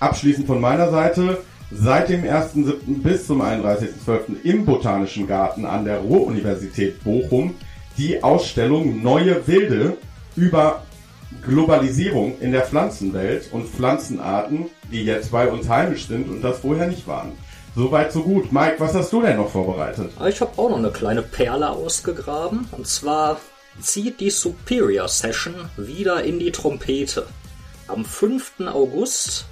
abschließend 0.00 0.46
von 0.46 0.60
meiner 0.60 0.90
Seite, 0.90 1.38
seit 1.70 2.08
dem 2.08 2.22
1.7. 2.22 3.02
bis 3.02 3.26
zum 3.26 3.42
31.12. 3.42 4.42
im 4.44 4.64
Botanischen 4.64 5.26
Garten 5.26 5.64
an 5.64 5.84
der 5.84 5.98
Ruhr-Universität 5.98 7.02
Bochum 7.02 7.54
die 7.98 8.22
Ausstellung 8.22 9.02
Neue 9.02 9.46
Wilde 9.46 9.96
über 10.36 10.82
Globalisierung 11.42 12.38
in 12.40 12.52
der 12.52 12.62
Pflanzenwelt 12.62 13.52
und 13.52 13.68
Pflanzenarten, 13.68 14.66
die 14.92 15.04
jetzt 15.04 15.32
bei 15.32 15.48
uns 15.48 15.68
heimisch 15.68 16.06
sind 16.06 16.28
und 16.28 16.42
das 16.42 16.60
vorher 16.60 16.86
nicht 16.86 17.06
waren. 17.06 17.32
Soweit 17.74 18.12
so 18.12 18.22
gut. 18.22 18.52
Mike, 18.52 18.76
was 18.78 18.94
hast 18.94 19.12
du 19.12 19.20
denn 19.20 19.36
noch 19.36 19.50
vorbereitet? 19.50 20.10
Ich 20.26 20.40
habe 20.40 20.52
auch 20.56 20.70
noch 20.70 20.78
eine 20.78 20.90
kleine 20.90 21.22
Perle 21.22 21.70
ausgegraben. 21.70 22.66
Und 22.72 22.86
zwar 22.86 23.38
zieht 23.80 24.20
die 24.20 24.30
Superior 24.30 25.08
Session 25.08 25.54
wieder 25.76 26.24
in 26.24 26.38
die 26.38 26.52
Trompete. 26.52 27.26
Am 27.88 28.04
5. 28.04 28.60
August 28.66 29.46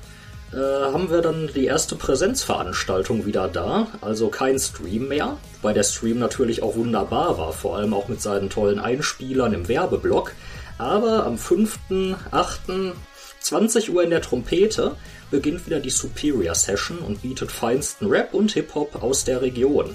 äh, 0.53 0.57
haben 0.57 1.11
wir 1.11 1.21
dann 1.21 1.51
die 1.55 1.67
erste 1.67 1.97
Präsenzveranstaltung 1.97 3.27
wieder 3.27 3.49
da. 3.49 3.89
Also 4.01 4.29
kein 4.29 4.59
Stream 4.59 5.09
mehr, 5.09 5.37
weil 5.63 5.75
der 5.75 5.83
Stream 5.83 6.19
natürlich 6.19 6.63
auch 6.63 6.77
wunderbar 6.77 7.39
war, 7.39 7.53
vor 7.53 7.77
allem 7.77 7.95
auch 7.95 8.09
mit 8.09 8.21
seinen 8.21 8.51
tollen 8.51 8.79
Einspielern 8.79 9.53
im 9.53 9.69
Werbeblock. 9.69 10.33
Aber 10.79 11.25
am 11.25 11.37
5.8. 11.37 12.93
20 13.41 13.93
Uhr 13.93 14.03
in 14.03 14.11
der 14.11 14.23
Trompete 14.23 14.97
beginnt 15.31 15.67
wieder 15.67 15.79
die 15.79 15.91
Superior 15.91 16.55
Session 16.55 16.99
und 16.99 17.21
bietet 17.21 17.53
feinsten 17.53 18.07
Rap 18.07 18.33
und 18.33 18.53
Hip-Hop 18.53 19.03
aus 19.03 19.25
der 19.25 19.43
Region. 19.43 19.95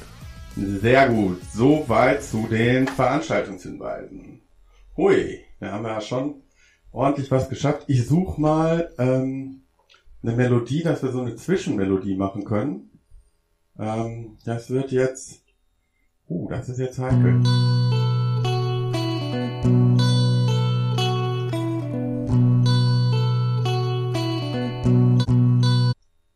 Sehr 0.55 1.09
gut. 1.09 1.41
Soweit 1.53 2.23
zu 2.23 2.47
den 2.47 2.87
Veranstaltungshinweisen. 2.87 4.41
Hui, 4.97 5.39
wir 5.59 5.71
haben 5.71 5.85
ja 5.85 6.01
schon 6.01 6.43
ordentlich 6.91 7.31
was 7.31 7.49
geschafft. 7.49 7.85
Ich 7.87 8.05
suche 8.07 8.39
mal 8.39 8.93
ähm, 8.97 9.63
eine 10.21 10.35
Melodie, 10.35 10.83
dass 10.83 11.01
wir 11.01 11.11
so 11.11 11.21
eine 11.21 11.35
Zwischenmelodie 11.35 12.15
machen 12.15 12.43
können. 12.43 12.89
Ähm, 13.77 14.37
das 14.45 14.69
wird 14.69 14.91
jetzt... 14.91 15.43
Uh, 16.27 16.49
das 16.49 16.69
ist 16.69 16.77
jetzt 16.77 16.99
heikel. 16.99 17.41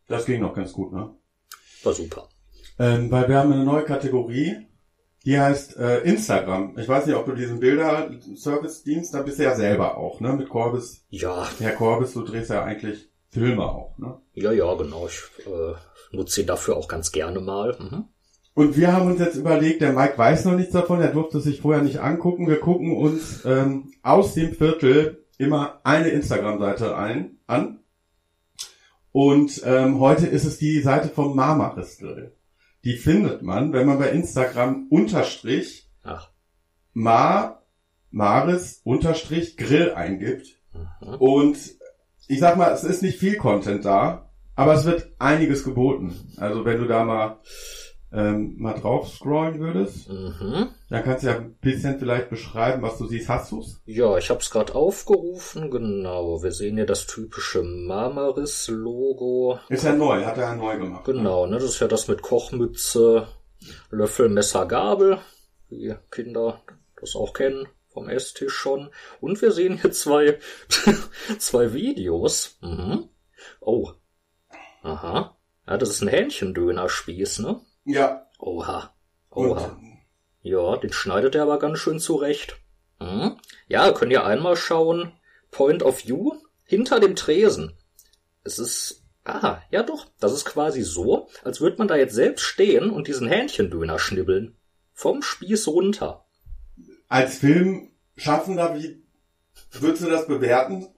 Das 0.08 0.26
ging 0.26 0.40
noch 0.40 0.54
ganz 0.54 0.72
gut, 0.72 0.92
ne? 0.92 1.14
War 1.82 1.92
super. 1.92 2.28
Ähm, 2.78 3.10
weil 3.10 3.28
wir 3.28 3.38
haben 3.38 3.52
eine 3.52 3.64
neue 3.64 3.84
Kategorie, 3.84 4.66
die 5.24 5.38
heißt 5.38 5.76
äh, 5.76 6.00
Instagram. 6.00 6.76
Ich 6.78 6.88
weiß 6.88 7.06
nicht, 7.06 7.14
ob 7.14 7.26
du 7.26 7.32
diesen 7.34 7.60
Bilder-Service-Dienst, 7.60 9.14
da 9.14 9.22
bist 9.22 9.38
du 9.38 9.44
ja 9.44 9.54
selber 9.54 9.96
auch, 9.98 10.20
ne? 10.20 10.32
Mit 10.32 10.48
Corbis. 10.48 11.04
Ja, 11.10 11.46
Herr 11.58 11.72
Corbis, 11.72 12.14
du 12.14 12.22
drehst 12.22 12.50
ja 12.50 12.64
eigentlich 12.64 13.10
Filme 13.34 13.64
auch, 13.64 13.98
ne? 13.98 14.16
ja, 14.34 14.52
ja, 14.52 14.74
genau. 14.74 15.06
Ich 15.06 15.20
äh, 15.46 16.16
nutze 16.16 16.40
ihn 16.40 16.46
dafür 16.46 16.76
auch 16.76 16.88
ganz 16.88 17.12
gerne 17.12 17.40
mal. 17.40 17.76
Mhm. 17.78 18.04
Und 18.54 18.76
wir 18.76 18.92
haben 18.92 19.10
uns 19.10 19.18
jetzt 19.18 19.36
überlegt, 19.36 19.82
der 19.82 19.92
Mike 19.92 20.16
weiß 20.16 20.44
noch 20.44 20.54
nichts 20.54 20.72
davon, 20.72 21.00
er 21.00 21.12
durfte 21.12 21.40
sich 21.40 21.60
vorher 21.60 21.82
nicht 21.82 22.00
angucken. 22.00 22.46
Wir 22.46 22.60
gucken 22.60 22.96
uns 22.96 23.44
ähm, 23.44 23.92
aus 24.02 24.34
dem 24.34 24.54
Viertel 24.54 25.24
immer 25.38 25.80
eine 25.82 26.08
Instagram-Seite 26.08 26.96
ein 26.96 27.38
an. 27.48 27.80
Und 29.10 29.62
ähm, 29.64 29.98
heute 29.98 30.26
ist 30.26 30.44
es 30.44 30.58
die 30.58 30.80
Seite 30.80 31.08
vom 31.08 31.34
Marmaris-Grill. 31.34 32.36
Die 32.84 32.96
findet 32.96 33.42
man, 33.42 33.72
wenn 33.72 33.86
man 33.86 33.98
bei 33.98 34.10
Instagram 34.10 34.86
unterstrich 34.88 35.90
Ach, 36.04 36.30
Ma 36.92 37.62
Maris 38.10 38.80
unterstrich 38.84 39.56
Grill 39.56 39.92
eingibt. 39.94 40.60
mhm. 40.72 41.14
Und 41.18 41.58
ich 42.28 42.40
sag 42.40 42.56
mal, 42.56 42.72
es 42.72 42.84
ist 42.84 43.02
nicht 43.02 43.18
viel 43.18 43.36
Content 43.36 43.84
da, 43.84 44.30
aber 44.54 44.74
es 44.74 44.84
wird 44.84 45.08
einiges 45.18 45.64
geboten. 45.64 46.14
Also 46.36 46.64
wenn 46.64 46.78
du 46.78 46.86
da 46.86 47.04
mal 47.04 47.38
ähm, 48.12 48.54
mal 48.58 48.74
drauf 48.74 49.08
scrollen 49.08 49.58
würdest, 49.58 50.08
Mhm. 50.08 50.68
dann 50.88 51.02
kannst 51.02 51.24
du 51.24 51.28
ja 51.28 51.34
ein 51.36 51.54
bisschen 51.60 51.98
vielleicht 51.98 52.30
beschreiben, 52.30 52.80
was 52.82 52.96
du 52.98 53.06
siehst. 53.08 53.28
Hast 53.28 53.50
du's? 53.50 53.82
Ja, 53.86 54.16
ich 54.16 54.30
habe 54.30 54.38
es 54.38 54.50
gerade 54.50 54.72
aufgerufen, 54.76 55.68
genau. 55.68 56.40
Wir 56.40 56.52
sehen 56.52 56.76
hier 56.76 56.86
das 56.86 57.08
typische 57.08 57.64
Marmaris-Logo. 57.64 59.58
Ist 59.68 59.84
ja 59.84 59.92
neu, 59.94 60.24
hat 60.24 60.36
er 60.38 60.44
ja 60.44 60.54
neu 60.54 60.78
gemacht. 60.78 61.04
Genau, 61.06 61.46
ne, 61.46 61.54
das 61.56 61.64
ist 61.64 61.80
ja 61.80 61.88
das 61.88 62.06
mit 62.08 62.22
Kochmütze, 62.22 63.26
Löffel, 63.90 64.28
Messer, 64.28 64.66
Gabel, 64.66 65.18
wie 65.68 65.94
Kinder 66.10 66.60
das 67.00 67.16
auch 67.16 67.32
kennen 67.32 67.66
vom 67.94 68.08
Esstisch 68.08 68.52
schon. 68.52 68.90
Und 69.20 69.40
wir 69.40 69.52
sehen 69.52 69.80
hier 69.80 69.92
zwei, 69.92 70.38
zwei 71.38 71.72
Videos. 71.72 72.58
Mhm. 72.60 73.08
Oh. 73.60 73.92
Aha. 74.82 75.38
Ja, 75.66 75.78
das 75.78 75.88
ist 75.90 76.02
ein 76.02 76.08
Hähnchendönerspieß, 76.08 77.38
ne? 77.38 77.60
Ja. 77.84 78.26
Oha. 78.38 78.94
Und 79.30 79.50
Oha. 79.50 79.78
Ja, 80.42 80.76
den 80.76 80.92
schneidet 80.92 81.34
er 81.34 81.44
aber 81.44 81.58
ganz 81.58 81.78
schön 81.78 81.98
zurecht. 81.98 82.58
Mhm. 83.00 83.38
Ja, 83.66 83.90
könnt 83.92 84.12
ihr 84.12 84.26
einmal 84.26 84.56
schauen. 84.56 85.12
Point 85.50 85.82
of 85.82 86.04
View 86.04 86.32
hinter 86.64 87.00
dem 87.00 87.16
Tresen. 87.16 87.78
Es 88.42 88.58
ist. 88.58 89.02
Ah, 89.24 89.62
ja 89.70 89.82
doch. 89.82 90.06
Das 90.20 90.32
ist 90.32 90.44
quasi 90.44 90.82
so, 90.82 91.28
als 91.44 91.62
würde 91.62 91.78
man 91.78 91.88
da 91.88 91.96
jetzt 91.96 92.14
selbst 92.14 92.42
stehen 92.42 92.90
und 92.90 93.08
diesen 93.08 93.26
Hähnchendöner 93.26 93.98
schnibbeln. 93.98 94.58
Vom 94.92 95.22
Spieß 95.22 95.68
runter. 95.68 96.23
Als 97.14 97.38
Filmschaffender, 97.38 98.74
wie 98.76 99.00
würdest 99.70 100.02
du 100.02 100.10
das 100.10 100.26
bewerten? 100.26 100.88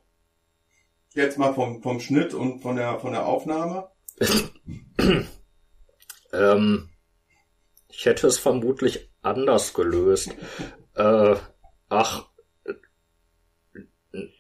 Jetzt 1.13 1.37
mal 1.37 1.53
vom, 1.53 1.83
vom 1.83 2.01
Schnitt 2.01 2.33
und 2.33 2.61
von 2.61 2.77
der, 2.77 2.99
von 3.01 3.13
der 3.13 3.27
Aufnahme? 3.27 3.89
Ähm, 6.33 6.89
ich 7.89 8.07
hätte 8.07 8.27
es 8.29 8.39
vermutlich 8.39 9.11
anders 9.21 9.75
gelöst. 9.75 10.31
äh, 10.95 11.37
ach, 11.91 12.29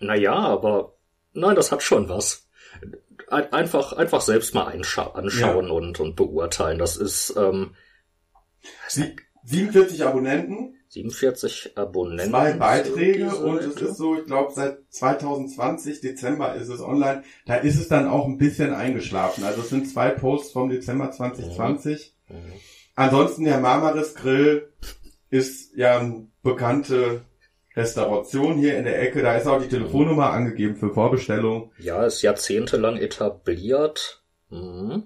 naja, 0.00 0.32
aber 0.34 0.96
nein, 1.34 1.56
das 1.56 1.72
hat 1.72 1.82
schon 1.82 2.08
was. 2.08 2.48
Ein- 3.28 3.52
Einfach, 3.52 3.92
einfach 3.92 4.22
selbst 4.22 4.54
mal 4.54 4.64
anschauen 4.64 5.70
und, 5.70 6.00
und 6.00 6.16
beurteilen. 6.16 6.78
Das 6.78 6.96
ist 6.96 7.34
ähm, 7.36 7.74
Sie- 8.88 9.16
47 9.44 10.04
Abonnenten, 10.06 10.75
47 10.96 11.76
Abonnenten. 11.76 12.30
zwei 12.30 12.52
Beiträge 12.54 13.34
und 13.36 13.58
es 13.58 13.76
ist 13.76 13.96
so, 13.96 14.16
ich 14.18 14.24
glaube, 14.24 14.52
seit 14.54 14.78
2020 14.88 16.00
Dezember 16.00 16.54
ist 16.54 16.68
es 16.68 16.80
online. 16.80 17.22
Da 17.44 17.56
ist 17.56 17.78
es 17.78 17.88
dann 17.88 18.08
auch 18.08 18.26
ein 18.26 18.38
bisschen 18.38 18.72
eingeschlafen. 18.72 19.44
Also 19.44 19.60
es 19.60 19.68
sind 19.68 19.90
zwei 19.90 20.10
Posts 20.10 20.52
vom 20.52 20.70
Dezember 20.70 21.10
2020. 21.10 22.14
Mhm. 22.28 22.34
Ansonsten 22.94 23.44
der 23.44 23.60
Marmaris 23.60 24.14
Grill 24.14 24.72
ist 25.28 25.76
ja 25.76 25.98
eine 25.98 26.28
bekannte 26.42 27.22
Restauration 27.74 28.56
hier 28.56 28.78
in 28.78 28.84
der 28.84 29.02
Ecke. 29.02 29.20
Da 29.20 29.36
ist 29.36 29.46
auch 29.46 29.60
die 29.60 29.68
Telefonnummer 29.68 30.30
angegeben 30.30 30.76
für 30.76 30.94
Vorbestellung. 30.94 31.72
Ja, 31.78 32.06
ist 32.06 32.22
jahrzehntelang 32.22 32.96
etabliert. 32.96 34.22
Mhm. 34.48 35.02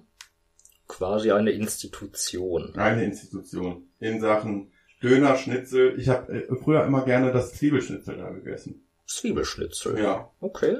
Quasi 0.87 1.31
eine 1.31 1.51
Institution. 1.51 2.75
Eine 2.75 3.03
Institution 3.03 3.89
in 3.99 4.21
Sachen 4.21 4.71
Döner, 5.01 5.35
Schnitzel. 5.35 5.99
Ich 5.99 6.09
habe 6.09 6.31
äh, 6.33 6.55
früher 6.55 6.83
immer 6.85 7.03
gerne 7.03 7.31
das 7.31 7.53
Zwiebelschnitzel 7.53 8.17
da 8.17 8.29
gegessen. 8.29 8.87
Zwiebelschnitzel. 9.07 9.99
Ja. 9.99 10.29
Okay. 10.39 10.77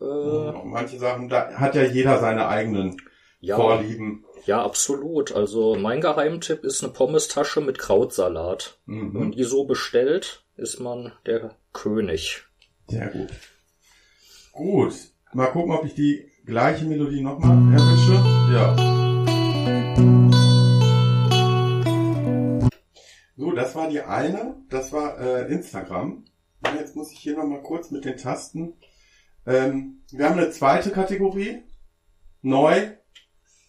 Äh, 0.00 0.04
Und 0.04 0.70
manche 0.70 0.98
Sachen, 0.98 1.28
da 1.28 1.52
hat 1.54 1.74
ja 1.74 1.82
jeder 1.84 2.18
seine 2.20 2.48
eigenen 2.48 2.96
ja, 3.40 3.56
Vorlieben. 3.56 4.24
ja, 4.46 4.62
absolut. 4.62 5.32
Also 5.32 5.76
mein 5.76 6.00
Geheimtipp 6.00 6.64
ist 6.64 6.82
eine 6.82 6.92
Pommestasche 6.92 7.60
mit 7.60 7.78
Krautsalat. 7.78 8.78
Mhm. 8.86 9.32
die 9.32 9.44
so 9.44 9.64
bestellt, 9.64 10.44
ist 10.56 10.80
man 10.80 11.12
der 11.26 11.56
König. 11.72 12.44
Sehr 12.88 13.08
gut. 13.08 13.28
Gut. 14.52 14.94
Mal 15.32 15.46
gucken, 15.46 15.72
ob 15.72 15.84
ich 15.84 15.94
die 15.94 16.30
gleiche 16.46 16.84
Melodie 16.84 17.22
nochmal 17.22 17.56
erwische. 17.74 18.54
Ja. 18.54 19.03
So, 23.36 23.52
das 23.52 23.74
war 23.74 23.88
die 23.88 24.00
eine. 24.00 24.56
Das 24.70 24.92
war 24.92 25.18
äh, 25.18 25.52
Instagram. 25.52 26.24
Und 26.66 26.74
jetzt 26.78 26.96
muss 26.96 27.12
ich 27.12 27.18
hier 27.18 27.36
nochmal 27.36 27.62
kurz 27.62 27.90
mit 27.90 28.04
den 28.04 28.16
Tasten. 28.16 28.74
Ähm, 29.46 30.02
wir 30.10 30.28
haben 30.28 30.38
eine 30.38 30.50
zweite 30.50 30.90
Kategorie. 30.90 31.62
Neu. 32.42 32.92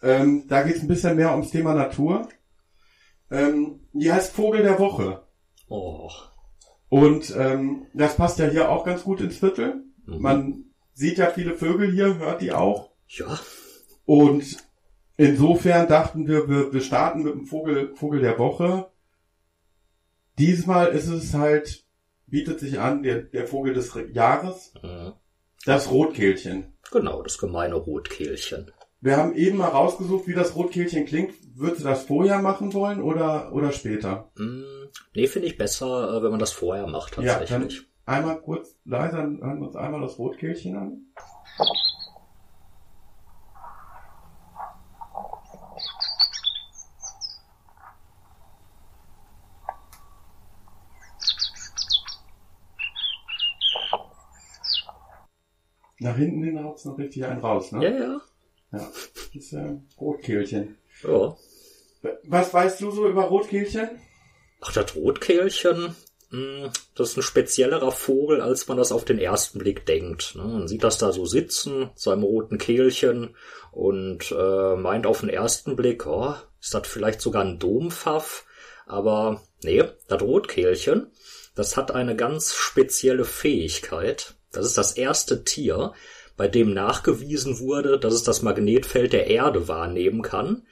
Ähm, 0.01 0.47
da 0.47 0.63
geht 0.63 0.75
es 0.75 0.81
ein 0.81 0.87
bisschen 0.87 1.15
mehr 1.15 1.31
ums 1.31 1.51
Thema 1.51 1.73
Natur. 1.73 2.27
Ähm, 3.31 3.87
die 3.93 4.11
heißt 4.11 4.33
Vogel 4.33 4.61
der 4.61 4.79
Woche. 4.79 5.23
Oh. 5.67 6.11
Und 6.89 7.35
ähm, 7.35 7.87
das 7.93 8.15
passt 8.15 8.39
ja 8.39 8.45
hier 8.45 8.69
auch 8.69 8.85
ganz 8.85 9.03
gut 9.03 9.19
ins 9.19 9.37
Viertel. 9.37 9.83
Mhm. 10.05 10.21
Man 10.21 10.65
sieht 10.93 11.17
ja 11.17 11.29
viele 11.31 11.55
Vögel 11.55 11.91
hier, 11.91 12.17
hört 12.17 12.41
die 12.41 12.51
auch. 12.51 12.91
Ja. 13.07 13.39
Und 14.05 14.57
insofern 15.17 15.87
dachten 15.87 16.27
wir, 16.27 16.47
wir, 16.47 16.71
wir 16.71 16.81
starten 16.81 17.23
mit 17.23 17.33
dem 17.33 17.45
Vogel, 17.45 17.95
Vogel 17.95 18.21
der 18.21 18.37
Woche. 18.37 18.91
Diesmal 20.37 20.87
ist 20.89 21.07
es 21.07 21.33
halt, 21.33 21.85
bietet 22.27 22.59
sich 22.59 22.79
an, 22.79 23.03
der, 23.03 23.21
der 23.21 23.47
Vogel 23.47 23.73
des 23.73 23.95
Re- 23.95 24.09
Jahres, 24.11 24.73
Mhm. 24.83 25.13
das 25.65 25.89
Rotkehlchen. 25.91 26.73
Genau, 26.91 27.21
das 27.21 27.37
gemeine 27.37 27.75
Rotkehlchen. 27.75 28.71
Wir 29.01 29.17
haben 29.17 29.35
eben 29.35 29.57
mal 29.57 29.67
rausgesucht, 29.67 30.27
wie 30.27 30.33
das 30.33 30.55
Rotkehlchen 30.55 31.05
klingt. 31.05 31.33
Würdest 31.55 31.81
du 31.81 31.85
das 31.85 32.03
vorher 32.03 32.39
machen 32.39 32.73
wollen 32.73 33.01
oder, 33.01 33.53
oder 33.53 33.71
später? 33.71 34.31
Mm, 34.35 34.63
nee, 35.13 35.27
finde 35.27 35.47
ich 35.47 35.57
besser, 35.57 36.17
äh, 36.17 36.23
wenn 36.23 36.31
man 36.31 36.39
das 36.39 36.51
vorher 36.51 36.87
macht, 36.87 37.17
Ja, 37.17 37.23
dann 37.39 37.45
tatsächlich. 37.47 37.83
einmal 38.05 38.41
kurz 38.41 38.75
leise, 38.83 39.17
dann 39.17 39.39
hören 39.41 39.59
wir 39.59 39.67
uns 39.67 39.75
einmal 39.75 40.01
das 40.01 40.17
Rotkehlchen 40.17 40.75
an. 40.75 41.05
Nach 56.05 56.15
hinten 56.15 56.43
hin 56.43 56.63
haut's 56.63 56.85
noch 56.85 56.99
richtig 56.99 57.25
einen 57.25 57.41
raus, 57.41 57.71
ne? 57.71 57.83
ja, 57.83 57.89
ja. 57.89 58.21
Ja. 58.71 58.91
Das 59.33 59.43
ist 59.43 59.53
äh, 59.53 59.75
Rotkehlchen. 59.99 60.77
ja. 61.03 61.35
Was 62.25 62.53
weißt 62.53 62.81
du 62.81 62.91
so 62.91 63.07
über 63.07 63.23
Rotkehlchen? 63.23 63.89
Ach, 64.61 64.71
das 64.71 64.95
Rotkehlchen, 64.95 65.95
mh, 66.29 66.71
das 66.93 67.09
ist 67.09 67.17
ein 67.17 67.23
speziellerer 67.23 67.91
Vogel, 67.91 68.41
als 68.41 68.67
man 68.67 68.77
das 68.77 68.91
auf 68.91 69.03
den 69.03 69.17
ersten 69.17 69.57
Blick 69.57 69.87
denkt. 69.87 70.35
ne? 70.35 70.43
Man 70.43 70.67
sieht 70.67 70.83
das 70.83 70.99
da 70.99 71.11
so 71.11 71.25
sitzen, 71.25 71.89
seinem 71.95 72.21
roten 72.21 72.59
Kehlchen, 72.59 73.35
und 73.71 74.31
äh, 74.31 74.75
meint 74.75 75.07
auf 75.07 75.21
den 75.21 75.29
ersten 75.29 75.75
Blick, 75.75 76.05
oh, 76.05 76.35
ist 76.61 76.73
das 76.75 76.87
vielleicht 76.87 77.21
sogar 77.21 77.43
ein 77.43 77.57
Dompfaff? 77.57 78.45
Aber 78.85 79.41
nee, 79.63 79.83
das 80.07 80.21
Rotkehlchen, 80.21 81.07
das 81.55 81.75
hat 81.75 81.89
eine 81.89 82.15
ganz 82.15 82.53
spezielle 82.53 83.25
Fähigkeit. 83.25 84.35
Das 84.55 84.65
ist 84.65 84.77
das 84.77 84.93
erste 84.93 85.43
Tier, 85.43 85.93
bei 86.37 86.47
dem 86.47 86.73
nachgewiesen 86.73 87.59
wurde, 87.59 87.99
dass 87.99 88.13
es 88.13 88.23
das 88.23 88.41
Magnetfeld 88.41 89.13
der 89.13 89.27
Erde 89.27 89.67
wahrnehmen 89.67 90.21
kann, 90.21 90.63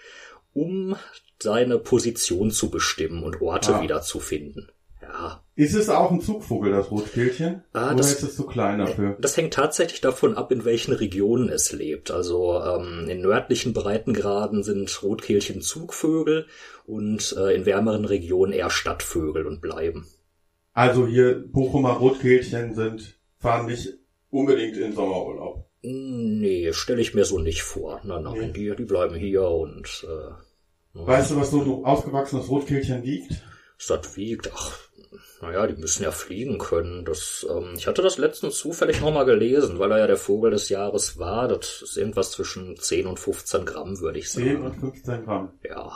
um 0.53 0.95
seine 1.41 1.77
Position 1.79 2.51
zu 2.51 2.69
bestimmen 2.69 3.23
und 3.23 3.41
Orte 3.41 3.75
Ah. 3.75 3.81
wiederzufinden. 3.81 4.71
Ja, 5.01 5.43
Ist 5.55 5.75
es 5.75 5.89
auch 5.89 6.09
ein 6.11 6.21
Zugvogel, 6.21 6.71
das 6.71 6.89
Rotkehlchen? 6.89 7.63
Ah, 7.73 7.87
Oder 7.87 7.95
das- 7.97 8.13
ist 8.13 8.23
es 8.23 8.35
zu 8.37 8.45
klein 8.45 8.79
dafür? 8.79 9.17
das 9.19 9.35
hängt 9.37 9.53
tatsächlich 9.53 9.99
davon 10.01 10.35
ab, 10.37 10.51
in 10.51 10.63
welchen 10.65 10.93
Regionen 10.93 11.49
es 11.49 11.71
lebt. 11.73 12.09
Also 12.09 12.59
ähm, 12.63 13.07
in 13.09 13.21
nördlichen 13.21 13.73
Breitengraden 13.73 14.63
sind 14.63 15.03
Rotkehlchen 15.03 15.61
Zugvögel 15.61 16.47
und 16.87 17.35
äh, 17.37 17.53
in 17.53 17.65
wärmeren 17.65 18.05
Regionen 18.05 18.53
eher 18.53 18.69
Stadtvögel 18.69 19.45
und 19.45 19.61
bleiben. 19.61 20.07
Also 20.71 21.05
hier 21.05 21.43
Bochumer 21.47 21.91
Rotkehlchen 21.91 22.73
sind, 22.73 23.15
fahren 23.43 23.67
nicht 23.67 23.89
unbedingt 24.31 24.77
in 24.77 24.93
Sommerurlaub. 24.93 25.69
Nee, 25.83 26.73
stelle 26.73 27.01
ich 27.01 27.13
mir 27.13 27.25
so 27.25 27.37
nicht 27.39 27.61
vor. 27.61 28.01
Nein, 28.03 28.23
nein, 28.23 28.33
Nee. 28.39 28.51
die, 28.53 28.75
die 28.75 28.85
bleiben 28.85 29.13
hier 29.15 29.43
und 29.47 30.07
äh, 30.09 30.31
Weißt 30.95 31.31
du, 31.31 31.35
was 31.37 31.51
so 31.51 31.61
ein 31.61 31.85
ausgewachsenes 31.85 32.49
Rotkehlchen 32.49 33.03
wiegt? 33.03 33.43
das 33.89 34.15
wiegt, 34.15 34.49
ach, 34.55 34.79
naja, 35.41 35.67
die 35.67 35.75
müssen 35.75 36.03
ja 36.03 36.11
fliegen 36.11 36.57
können. 36.57 37.03
Das, 37.03 37.45
ähm, 37.49 37.73
ich 37.75 37.85
hatte 37.85 38.01
das 38.01 38.17
letztens 38.17 38.57
zufällig 38.57 39.01
nochmal 39.01 39.25
gelesen, 39.25 39.77
weil 39.77 39.91
er 39.91 39.97
ja 39.99 40.07
der 40.07 40.15
Vogel 40.17 40.51
des 40.51 40.69
Jahres 40.69 41.17
war. 41.19 41.49
Das 41.49 41.81
ist 41.81 41.97
irgendwas 41.97 42.31
zwischen 42.31 42.77
10 42.77 43.07
und 43.07 43.19
15 43.19 43.65
Gramm, 43.65 43.99
würde 43.99 44.19
ich 44.19 44.29
10 44.29 44.45
sagen. 44.61 44.65
und 44.67 44.75
15 44.79 45.25
Gramm. 45.25 45.51
Ja, 45.67 45.91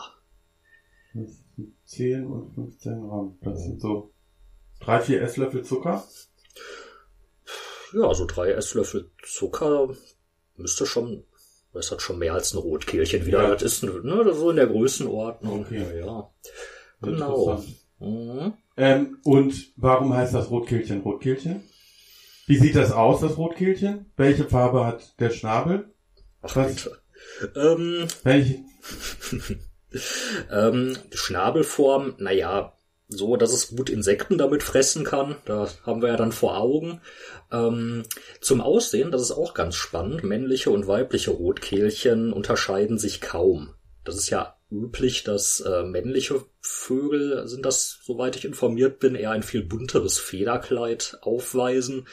10 1.85 2.25
und 2.25 2.53
15 2.55 3.01
Gramm. 3.07 3.37
Das 3.41 3.63
sind 3.63 3.79
so 3.79 4.11
drei, 4.81 4.99
vier 4.99 5.21
Esslöffel 5.21 5.63
Zucker. 5.63 6.03
Ja, 7.93 8.13
so 8.13 8.25
drei 8.25 8.51
Esslöffel 8.51 9.11
Zucker 9.23 9.89
müsste 10.55 10.85
schon, 10.85 11.23
das 11.73 11.91
hat 11.91 12.01
schon 12.01 12.19
mehr 12.19 12.33
als 12.33 12.53
ein 12.53 12.57
Rotkehlchen 12.57 13.25
wieder. 13.25 13.43
Ja. 13.43 13.53
Das 13.53 13.63
ist 13.63 13.83
ne, 13.83 14.33
so 14.33 14.49
in 14.49 14.55
der 14.55 14.67
Größenordnung. 14.67 15.61
Okay. 15.61 15.85
Ja, 15.99 16.05
ja. 16.05 16.29
Genau. 17.01 17.51
Interessant. 17.51 17.75
Mhm. 17.99 18.53
Ähm, 18.77 19.17
und 19.23 19.73
warum 19.75 20.13
heißt 20.13 20.33
das 20.33 20.49
Rotkehlchen 20.49 21.01
Rotkehlchen? 21.01 21.63
Wie 22.45 22.57
sieht 22.57 22.75
das 22.75 22.91
aus, 22.91 23.21
das 23.21 23.37
Rotkehlchen? 23.37 24.11
Welche 24.15 24.45
Farbe 24.45 24.85
hat 24.85 25.19
der 25.19 25.31
Schnabel? 25.31 25.91
Ach, 26.41 26.55
Was? 26.55 26.75
bitte. 26.75 27.01
Ähm, 27.55 28.07
Welche? 28.23 28.59
Ähm, 30.51 30.97
Schnabelform, 31.13 32.15
naja, 32.17 32.76
so, 33.09 33.37
dass 33.37 33.53
es 33.53 33.69
gut 33.75 33.89
Insekten 33.89 34.37
damit 34.37 34.63
fressen 34.63 35.03
kann. 35.03 35.35
Da 35.45 35.69
haben 35.85 36.01
wir 36.01 36.09
ja 36.09 36.17
dann 36.17 36.31
vor 36.31 36.57
Augen. 36.57 37.01
Ähm, 37.51 38.03
zum 38.41 38.59
Aussehen, 38.61 39.11
das 39.11 39.21
ist 39.21 39.31
auch 39.31 39.53
ganz 39.53 39.75
spannend. 39.75 40.23
Männliche 40.23 40.71
und 40.71 40.87
weibliche 40.87 41.31
Rotkehlchen 41.31 42.33
unterscheiden 42.33 42.97
sich 42.97 43.21
kaum. 43.21 43.69
Das 44.03 44.15
ist 44.17 44.29
ja 44.29 44.55
üblich, 44.69 45.23
dass 45.23 45.61
äh, 45.61 45.83
männliche 45.83 46.43
Vögel 46.59 47.47
sind 47.47 47.65
das, 47.65 47.99
soweit 48.03 48.35
ich 48.35 48.43
informiert 48.43 48.99
bin, 48.99 49.15
eher 49.15 49.31
ein 49.31 49.43
viel 49.43 49.63
bunteres 49.63 50.17
Federkleid 50.17 51.17
aufweisen. 51.21 52.07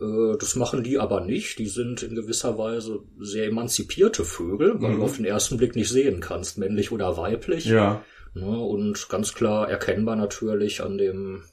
Äh, 0.00 0.36
das 0.38 0.56
machen 0.56 0.82
die 0.82 0.98
aber 0.98 1.20
nicht. 1.20 1.58
Die 1.60 1.68
sind 1.68 2.02
in 2.02 2.16
gewisser 2.16 2.58
Weise 2.58 3.00
sehr 3.20 3.46
emanzipierte 3.46 4.24
Vögel, 4.24 4.80
weil 4.80 4.92
Mhm. 4.92 4.96
du 4.98 5.04
auf 5.04 5.16
den 5.16 5.24
ersten 5.24 5.56
Blick 5.56 5.76
nicht 5.76 5.90
sehen 5.90 6.20
kannst, 6.20 6.58
männlich 6.58 6.90
oder 6.90 7.16
weiblich. 7.16 7.66
Ja. 7.66 8.04
Ne, 8.34 8.58
und 8.58 9.08
ganz 9.08 9.34
klar 9.34 9.68
erkennbar 9.68 10.16
natürlich 10.16 10.82
an 10.82 10.98
dem, 10.98 11.44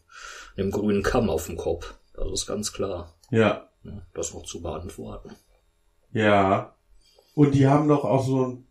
dem 0.57 0.71
grünen 0.71 1.03
Kamm 1.03 1.29
auf 1.29 1.47
dem 1.47 1.57
Kopf. 1.57 1.95
Das 2.13 2.31
ist 2.31 2.45
ganz 2.45 2.71
klar. 2.71 3.15
Ja. 3.31 3.69
Ne, 3.83 4.05
das 4.13 4.33
noch 4.33 4.43
zu 4.43 4.61
beantworten. 4.61 5.31
Ja. 6.11 6.75
Und 7.33 7.53
die 7.53 7.67
haben 7.67 7.87
doch 7.87 8.03
auch 8.03 8.25
so 8.25 8.45
ein, 8.45 8.67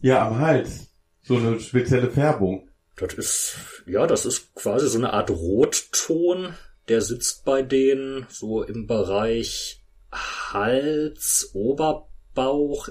ja, 0.00 0.26
am 0.26 0.38
Hals, 0.38 0.88
so 1.22 1.36
eine 1.36 1.60
spezielle 1.60 2.10
Färbung. 2.10 2.68
Das 2.96 3.14
ist, 3.14 3.56
ja, 3.86 4.06
das 4.06 4.26
ist 4.26 4.54
quasi 4.54 4.88
so 4.88 4.98
eine 4.98 5.12
Art 5.12 5.30
Rotton. 5.30 6.54
Der 6.88 7.02
sitzt 7.02 7.44
bei 7.44 7.62
denen 7.62 8.26
so 8.28 8.62
im 8.62 8.86
Bereich 8.86 9.82
Hals, 10.12 11.50
Oberbauch. 11.54 12.88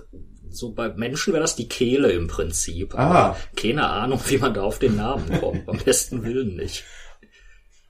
So 0.50 0.72
bei 0.72 0.90
Menschen 0.90 1.34
wäre 1.34 1.42
das 1.42 1.56
die 1.56 1.70
Kehle 1.70 2.12
im 2.12 2.28
Prinzip. 2.28 2.96
Ah. 2.96 3.38
Keine 3.56 3.88
Ahnung, 3.88 4.20
wie 4.28 4.38
man 4.38 4.54
da 4.54 4.64
auf 4.64 4.80
den 4.80 4.96
Namen 4.96 5.40
kommt. 5.40 5.68
Am 5.68 5.78
besten 5.78 6.24
Willen 6.24 6.56
nicht. 6.56 6.84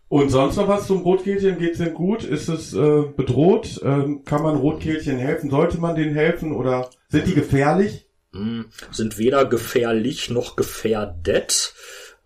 Und 0.09 0.29
sonst 0.29 0.55
noch 0.57 0.67
was 0.67 0.87
zum 0.87 1.01
Rotkehlchen? 1.01 1.59
Geht's 1.59 1.77
denn 1.77 1.93
gut? 1.93 2.23
Ist 2.23 2.49
es 2.49 2.73
äh, 2.73 3.03
bedroht? 3.15 3.79
Ähm, 3.83 4.23
kann 4.25 4.41
man 4.41 4.55
Rotkehlchen 4.55 5.17
helfen? 5.17 5.51
Sollte 5.51 5.77
man 5.77 5.95
denen 5.95 6.15
helfen? 6.15 6.51
Oder 6.51 6.89
sind 7.09 7.27
die 7.27 7.35
gefährlich? 7.35 8.07
Hm, 8.33 8.65
sind 8.91 9.17
weder 9.19 9.45
gefährlich 9.45 10.29
noch 10.29 10.55
gefährdet. 10.55 11.73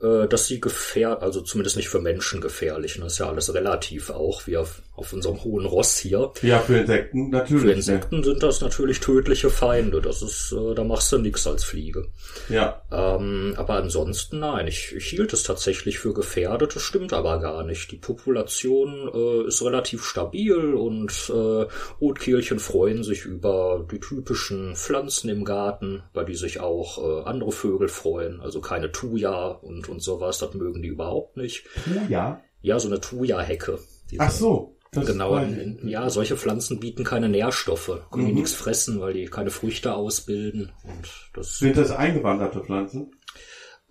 Äh, 0.04 0.28
dass 0.28 0.48
sie 0.48 0.60
gefähr, 0.60 1.22
also 1.22 1.42
zumindest 1.42 1.78
nicht 1.78 1.90
für 1.90 2.02
Menschen 2.02 2.42
gefährlich. 2.42 3.00
Das 3.00 3.14
ist 3.14 3.20
ja 3.20 3.30
alles 3.30 3.54
relativ 3.54 4.10
auch, 4.10 4.46
wie 4.48 4.58
auf, 4.58 4.82
auf 4.96 5.14
unserem 5.14 5.44
hohen 5.44 5.66
Ross 5.66 5.98
hier. 5.98 6.32
Ja, 6.42 6.60
für 6.60 6.80
Insekten 6.80 7.30
natürlich. 7.30 7.64
Für 7.64 7.72
Insekten 7.72 8.24
sind 8.24 8.44
das 8.44 8.62
natürlich 8.62 9.00
tödliche 9.00 9.50
Feinde. 9.50 10.02
Das 10.02 10.22
ist, 10.22 10.52
äh, 10.52 10.76
da 10.76 10.84
machst 10.84 11.12
du 11.12 11.18
nix 11.18 11.48
als 11.48 11.64
Fliege. 11.64 12.08
Ja. 12.50 12.82
Ähm, 12.92 13.54
aber 13.58 13.76
ansonsten 13.76 14.40
nein, 14.40 14.68
ich, 14.68 14.94
ich 14.96 15.08
hielt 15.08 15.32
es 15.34 15.44
tatsächlich 15.44 16.00
für 16.00 16.14
gefährdet. 16.14 16.76
Das 16.76 16.84
stimmt 16.84 17.14
aber 17.14 17.40
gar 17.40 17.64
nicht. 17.64 17.92
Die 17.92 17.98
Population 17.98 19.10
äh, 19.14 19.48
ist 19.48 19.64
relativ 19.64 20.04
stabil 20.04 20.74
und 20.74 21.32
äh, 21.34 21.66
Rotkehlchen 22.02 22.60
freuen 22.60 23.04
sich 23.04 23.26
über 23.26 23.86
die 23.90 24.00
typischen 24.00 24.76
Pflanzen 24.76 25.30
im 25.30 25.46
Garten, 25.46 26.04
bei 26.14 26.24
die 26.24 26.36
sich 26.36 26.60
auch 26.60 26.98
äh, 26.98 27.24
andere 27.24 27.52
Vögel 27.52 27.88
freuen. 27.88 28.42
Also 28.42 28.60
keine 28.60 28.92
Thuja 28.92 29.48
und, 29.48 29.90
und 29.94 30.02
sowas, 30.02 30.38
das 30.40 30.54
mögen 30.54 30.82
die 30.82 30.90
überhaupt 30.90 31.38
nicht. 31.38 31.66
Ja. 32.10 32.42
Ja, 32.62 32.80
so 32.80 32.88
eine 32.90 33.00
Thuja-Hecke. 33.00 33.80
Ach 34.18 34.32
so. 34.32 34.76
Genau, 34.92 35.38
in- 35.38 35.88
ja, 35.88 36.08
solche 36.12 36.38
Pflanzen 36.38 36.80
bieten 36.80 37.04
keine 37.04 37.28
Nährstoffe, 37.28 38.00
können 38.12 38.26
die 38.28 38.32
Mhm. 38.32 38.38
nichts 38.40 38.54
fressen, 38.54 39.00
weil 39.02 39.14
die 39.14 39.26
keine 39.26 39.50
Früchte 39.50 39.96
ausbilden. 39.96 40.72
Und 40.84 41.10
das 41.34 41.58
Sind 41.58 41.78
das 41.78 41.90
eingewanderte 41.92 42.62
Pflanzen? 42.64 43.12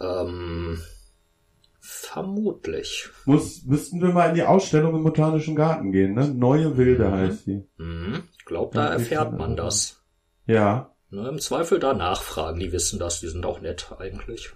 ähm, 0.01 0.81
vermutlich. 1.81 3.09
Muss, 3.25 3.65
müssten 3.65 4.01
wir 4.01 4.11
mal 4.11 4.29
in 4.29 4.35
die 4.37 4.43
Ausstellung 4.45 4.95
im 4.95 5.03
Botanischen 5.05 5.57
Garten 5.57 5.93
gehen, 5.93 6.15
ne? 6.15 6.29
Neue 6.29 6.77
Wilde 6.77 7.09
Mhm. 7.09 7.13
heißt 7.13 7.47
die. 7.47 7.63
Hm, 7.79 8.23
glaub, 8.47 8.73
da 8.73 8.87
erfährt 8.87 9.37
man 9.37 9.57
das. 9.57 10.01
Ja. 10.47 10.95
Ne, 11.11 11.29
Im 11.29 11.39
Zweifel 11.41 11.79
da 11.79 11.93
nachfragen, 11.95 12.59
die 12.61 12.73
wissen 12.73 12.99
das, 12.99 13.21
die 13.21 13.29
sind 13.29 13.45
auch 13.45 13.61
nett 13.61 13.93
eigentlich. 13.99 14.53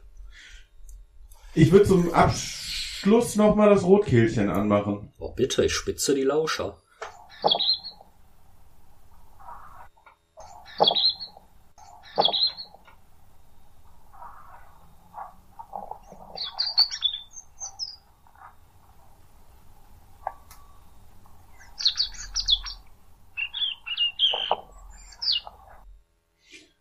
Ich 1.59 1.73
würde 1.73 1.87
zum 1.87 2.13
Abschluss 2.13 3.35
nochmal 3.35 3.71
das 3.71 3.83
Rotkehlchen 3.83 4.51
anmachen. 4.51 5.11
Oh 5.19 5.33
bitte, 5.33 5.65
ich 5.65 5.73
spitze 5.73 6.15
die 6.15 6.21
Lauscher. 6.21 6.77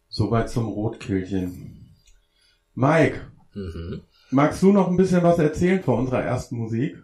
Soweit 0.10 0.50
zum 0.50 0.68
Rotkehlchen. 0.68 1.96
Mike, 2.74 3.32
Mhm. 3.56 4.04
Magst 4.36 4.62
du 4.62 4.72
noch 4.72 4.88
ein 4.90 4.98
bisschen 4.98 5.24
was 5.24 5.40
erzählen 5.40 5.82
von 5.82 6.00
unserer 6.00 6.22
ersten 6.22 6.58
Musik? 6.58 7.02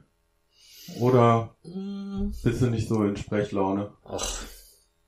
Oder 0.99 1.55
Hm, 1.63 2.33
bist 2.43 2.61
du 2.61 2.67
nicht 2.67 2.89
so 2.89 3.03
in 3.05 3.15
Sprechlaune? 3.15 3.93
Ach, 4.03 4.43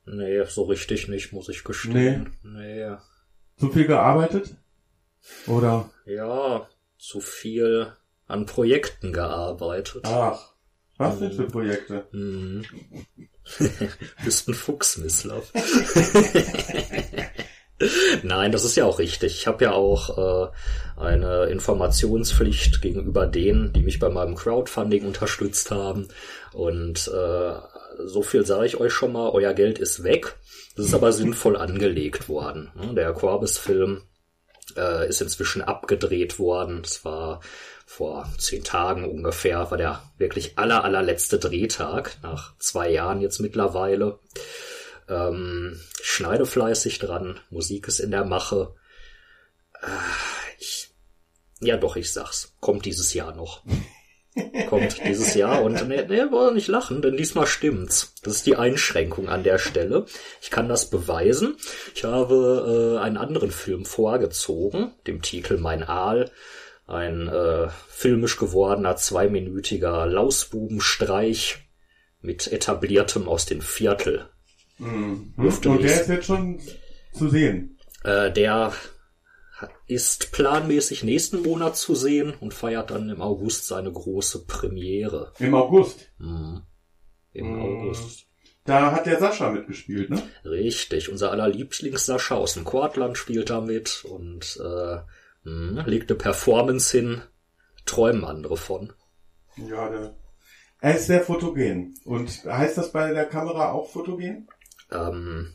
nee, 0.05 0.43
so 0.45 0.63
richtig 0.63 1.09
nicht, 1.09 1.33
muss 1.33 1.49
ich 1.49 1.63
gestehen. 1.63 2.33
Nee. 2.43 2.95
Zu 3.57 3.69
viel 3.69 3.85
gearbeitet? 3.85 4.55
Oder? 5.47 5.89
Ja, 6.05 6.67
zu 6.97 7.19
viel 7.19 7.93
an 8.27 8.45
Projekten 8.45 9.11
gearbeitet. 9.11 10.03
Ach, 10.05 10.53
was 10.97 11.19
denn 11.19 11.33
für 11.33 11.47
Projekte? 11.47 12.07
Hm. 12.11 12.63
Bist 14.23 14.47
ein 14.47 14.53
Fuchs, 14.53 14.97
Misslav. 14.97 15.51
Nein, 18.23 18.51
das 18.51 18.65
ist 18.65 18.75
ja 18.75 18.85
auch 18.85 18.99
richtig. 18.99 19.35
Ich 19.35 19.47
habe 19.47 19.65
ja 19.65 19.71
auch 19.73 20.17
äh, 20.17 21.01
eine 21.01 21.45
Informationspflicht 21.45 22.81
gegenüber 22.81 23.25
denen, 23.25 23.73
die 23.73 23.83
mich 23.83 23.99
bei 23.99 24.09
meinem 24.09 24.35
Crowdfunding 24.35 25.05
unterstützt 25.05 25.71
haben. 25.71 26.07
Und 26.53 27.07
äh, 27.07 27.53
so 28.05 28.21
viel 28.23 28.45
sage 28.45 28.65
ich 28.65 28.79
euch 28.79 28.93
schon 28.93 29.13
mal, 29.13 29.29
euer 29.29 29.53
Geld 29.53 29.79
ist 29.79 30.03
weg. 30.03 30.35
Das 30.75 30.87
ist 30.87 30.93
aber 30.93 31.11
sinnvoll 31.13 31.57
angelegt 31.57 32.29
worden. 32.29 32.71
ne? 32.75 32.93
Der 32.93 33.13
Corbis-Film 33.13 34.01
äh, 34.75 35.07
ist 35.07 35.21
inzwischen 35.21 35.61
abgedreht 35.61 36.39
worden. 36.39 36.81
Es 36.83 37.03
war 37.05 37.41
vor 37.85 38.27
zehn 38.37 38.63
Tagen 38.63 39.09
ungefähr, 39.09 39.69
war 39.69 39.77
der 39.77 40.01
wirklich 40.17 40.57
aller, 40.57 40.83
allerletzte 40.83 41.37
Drehtag, 41.37 42.17
nach 42.23 42.57
zwei 42.57 42.89
Jahren 42.89 43.21
jetzt 43.21 43.39
mittlerweile. 43.39 44.19
Ähm, 45.07 45.79
schneide 46.01 46.45
fleißig 46.45 46.99
dran, 46.99 47.39
Musik 47.49 47.87
ist 47.87 47.99
in 47.99 48.11
der 48.11 48.25
Mache. 48.25 48.75
Äh, 49.81 49.87
ich, 50.59 50.93
ja 51.59 51.77
doch, 51.77 51.95
ich 51.95 52.11
sag's, 52.11 52.55
kommt 52.59 52.85
dieses 52.85 53.13
Jahr 53.13 53.35
noch. 53.35 53.63
kommt 54.69 55.03
dieses 55.05 55.35
Jahr 55.35 55.61
und 55.63 55.87
ne, 55.87 56.07
ne, 56.07 56.31
wollen 56.31 56.55
nicht 56.55 56.67
lachen, 56.67 57.01
denn 57.01 57.17
diesmal 57.17 57.45
stimmt's. 57.45 58.15
Das 58.23 58.35
ist 58.35 58.45
die 58.45 58.55
Einschränkung 58.55 59.29
an 59.29 59.43
der 59.43 59.59
Stelle. 59.59 60.05
Ich 60.41 60.49
kann 60.49 60.69
das 60.69 60.89
beweisen. 60.89 61.57
Ich 61.93 62.03
habe 62.03 62.97
äh, 62.97 63.03
einen 63.03 63.17
anderen 63.17 63.51
Film 63.51 63.85
vorgezogen, 63.85 64.91
dem 65.07 65.21
Titel 65.21 65.57
Mein 65.57 65.83
Aal. 65.83 66.31
Ein 66.85 67.27
äh, 67.27 67.69
filmisch 67.87 68.37
gewordener 68.37 68.95
zweiminütiger 68.95 70.05
Lausbubenstreich 70.05 71.59
mit 72.19 72.51
etabliertem 72.51 73.29
aus 73.29 73.45
dem 73.45 73.61
Viertel. 73.61 74.29
Mhm. 74.77 75.33
Und 75.37 75.65
der 75.83 76.01
ist 76.01 76.09
jetzt 76.09 76.25
schon 76.25 76.59
zu 77.13 77.29
sehen. 77.29 77.77
Äh, 78.03 78.31
der 78.31 78.73
ist 79.87 80.31
planmäßig 80.31 81.03
nächsten 81.03 81.41
Monat 81.41 81.77
zu 81.77 81.95
sehen 81.95 82.33
und 82.39 82.53
feiert 82.53 82.91
dann 82.91 83.09
im 83.09 83.21
August 83.21 83.67
seine 83.67 83.91
große 83.91 84.45
Premiere. 84.45 85.31
Im 85.39 85.53
August. 85.55 86.11
Mhm. 86.17 86.63
Im 87.33 87.53
Mhm. 87.55 87.61
August. 87.61 88.25
Da 88.65 88.93
hat 88.93 89.05
der 89.05 89.19
Sascha 89.19 89.51
mitgespielt, 89.51 90.09
ne? 90.09 90.21
Richtig, 90.45 91.09
unser 91.09 91.31
aller 91.31 91.49
Lieblings-Sascha 91.49 92.35
aus 92.35 92.53
dem 92.53 92.63
Kortland 92.63 93.17
spielt 93.17 93.49
da 93.49 93.59
mit 93.59 94.05
und 94.05 94.57
äh, 94.63 94.97
mh, 95.49 95.83
legt 95.85 96.09
eine 96.09 96.17
Performance 96.17 96.97
hin. 96.97 97.21
Träumen 97.85 98.23
andere 98.23 98.55
von. 98.55 98.93
Ja, 99.57 99.89
der. 99.89 100.15
Er 100.79 100.95
ist 100.95 101.07
sehr 101.07 101.19
fotogen. 101.21 101.95
Und 102.05 102.45
heißt 102.45 102.77
das 102.77 102.91
bei 102.93 103.11
der 103.13 103.25
Kamera 103.25 103.71
auch 103.73 103.89
fotogen? 103.89 104.47
Ähm, 104.93 105.53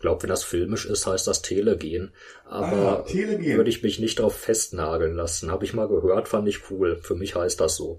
glaub, 0.00 0.22
wenn 0.22 0.30
das 0.30 0.44
filmisch 0.44 0.86
ist, 0.86 1.06
heißt 1.06 1.26
das 1.26 1.42
Telegen. 1.42 2.12
Aber 2.46 3.00
Ah, 3.00 3.02
Telegen. 3.02 3.56
würde 3.56 3.70
ich 3.70 3.82
mich 3.82 3.98
nicht 3.98 4.18
drauf 4.20 4.36
festnageln 4.36 5.14
lassen. 5.14 5.50
Habe 5.50 5.64
ich 5.64 5.74
mal 5.74 5.88
gehört, 5.88 6.28
fand 6.28 6.46
ich 6.48 6.70
cool. 6.70 6.98
Für 7.02 7.14
mich 7.14 7.34
heißt 7.34 7.60
das 7.60 7.76
so. 7.76 7.98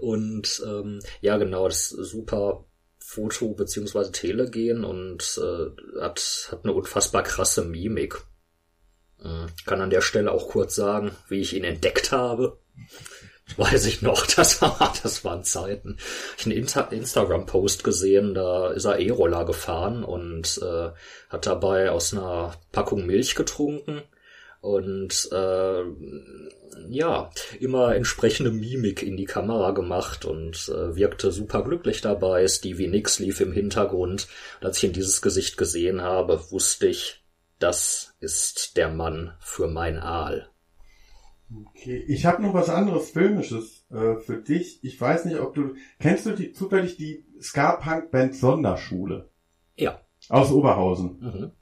Und 0.00 0.62
ähm, 0.66 1.00
ja, 1.20 1.36
genau, 1.38 1.66
das 1.68 1.92
ist 1.92 2.10
super 2.10 2.64
Foto 2.98 3.54
beziehungsweise 3.54 4.12
Telegen 4.12 4.84
und 4.84 5.40
äh, 5.42 6.00
hat, 6.00 6.48
hat 6.52 6.64
eine 6.64 6.74
unfassbar 6.74 7.22
krasse 7.22 7.64
Mimik. 7.64 8.20
Äh, 9.24 9.46
Kann 9.64 9.80
an 9.80 9.88
der 9.90 10.02
Stelle 10.02 10.30
auch 10.30 10.48
kurz 10.50 10.74
sagen, 10.74 11.12
wie 11.28 11.40
ich 11.40 11.56
ihn 11.56 11.64
entdeckt 11.64 12.12
habe. 12.12 12.58
Weiß 13.56 13.86
ich 13.86 14.02
noch, 14.02 14.26
das 14.36 14.60
war, 14.62 14.92
das 15.02 15.24
waren 15.24 15.44
Zeiten. 15.44 15.96
Ich 16.36 16.46
einen 16.46 16.56
Insta 16.56 16.82
Instagram-Post 16.82 17.84
gesehen, 17.84 18.34
da 18.34 18.68
ist 18.70 18.84
er 18.84 18.98
E-Roller 18.98 19.44
gefahren 19.44 20.04
und 20.04 20.60
äh, 20.62 20.90
hat 21.28 21.46
dabei 21.46 21.90
aus 21.90 22.12
einer 22.12 22.54
Packung 22.72 23.06
Milch 23.06 23.34
getrunken 23.34 24.02
und 24.60 25.28
äh, 25.32 25.82
ja, 26.88 27.30
immer 27.60 27.94
entsprechende 27.94 28.50
Mimik 28.50 29.02
in 29.02 29.16
die 29.16 29.24
Kamera 29.24 29.72
gemacht 29.72 30.24
und 30.24 30.68
äh, 30.68 30.96
wirkte 30.96 31.32
super 31.32 31.62
glücklich 31.62 32.00
dabei. 32.00 32.46
Stevie 32.46 32.88
Nicks 32.88 33.18
lief 33.18 33.40
im 33.40 33.52
Hintergrund. 33.52 34.28
Und 34.60 34.66
als 34.66 34.78
ich 34.78 34.84
in 34.84 34.92
dieses 34.92 35.22
Gesicht 35.22 35.56
gesehen 35.56 36.02
habe, 36.02 36.50
wusste 36.50 36.86
ich, 36.86 37.22
das 37.58 38.14
ist 38.20 38.76
der 38.76 38.88
Mann 38.88 39.34
für 39.40 39.66
mein 39.66 39.98
Aal. 39.98 40.48
Okay. 41.50 42.04
Ich 42.08 42.26
habe 42.26 42.42
noch 42.42 42.52
was 42.54 42.68
anderes 42.68 43.10
Filmisches 43.10 43.86
äh, 43.90 44.16
für 44.16 44.36
dich. 44.42 44.80
Ich 44.84 45.00
weiß 45.00 45.24
nicht, 45.24 45.38
ob 45.40 45.54
du. 45.54 45.74
Kennst 45.98 46.26
du 46.26 46.32
die, 46.32 46.52
zufällig 46.52 46.96
die 46.96 47.24
Ska-Punk-Band 47.40 48.34
Sonderschule 48.34 49.30
Ja. 49.76 50.00
aus 50.28 50.52
Oberhausen? 50.52 51.18
Mhm. 51.20 51.52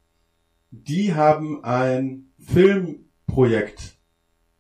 Die 0.71 1.15
haben 1.15 1.63
ein 1.65 2.33
Filmprojekt 2.39 3.97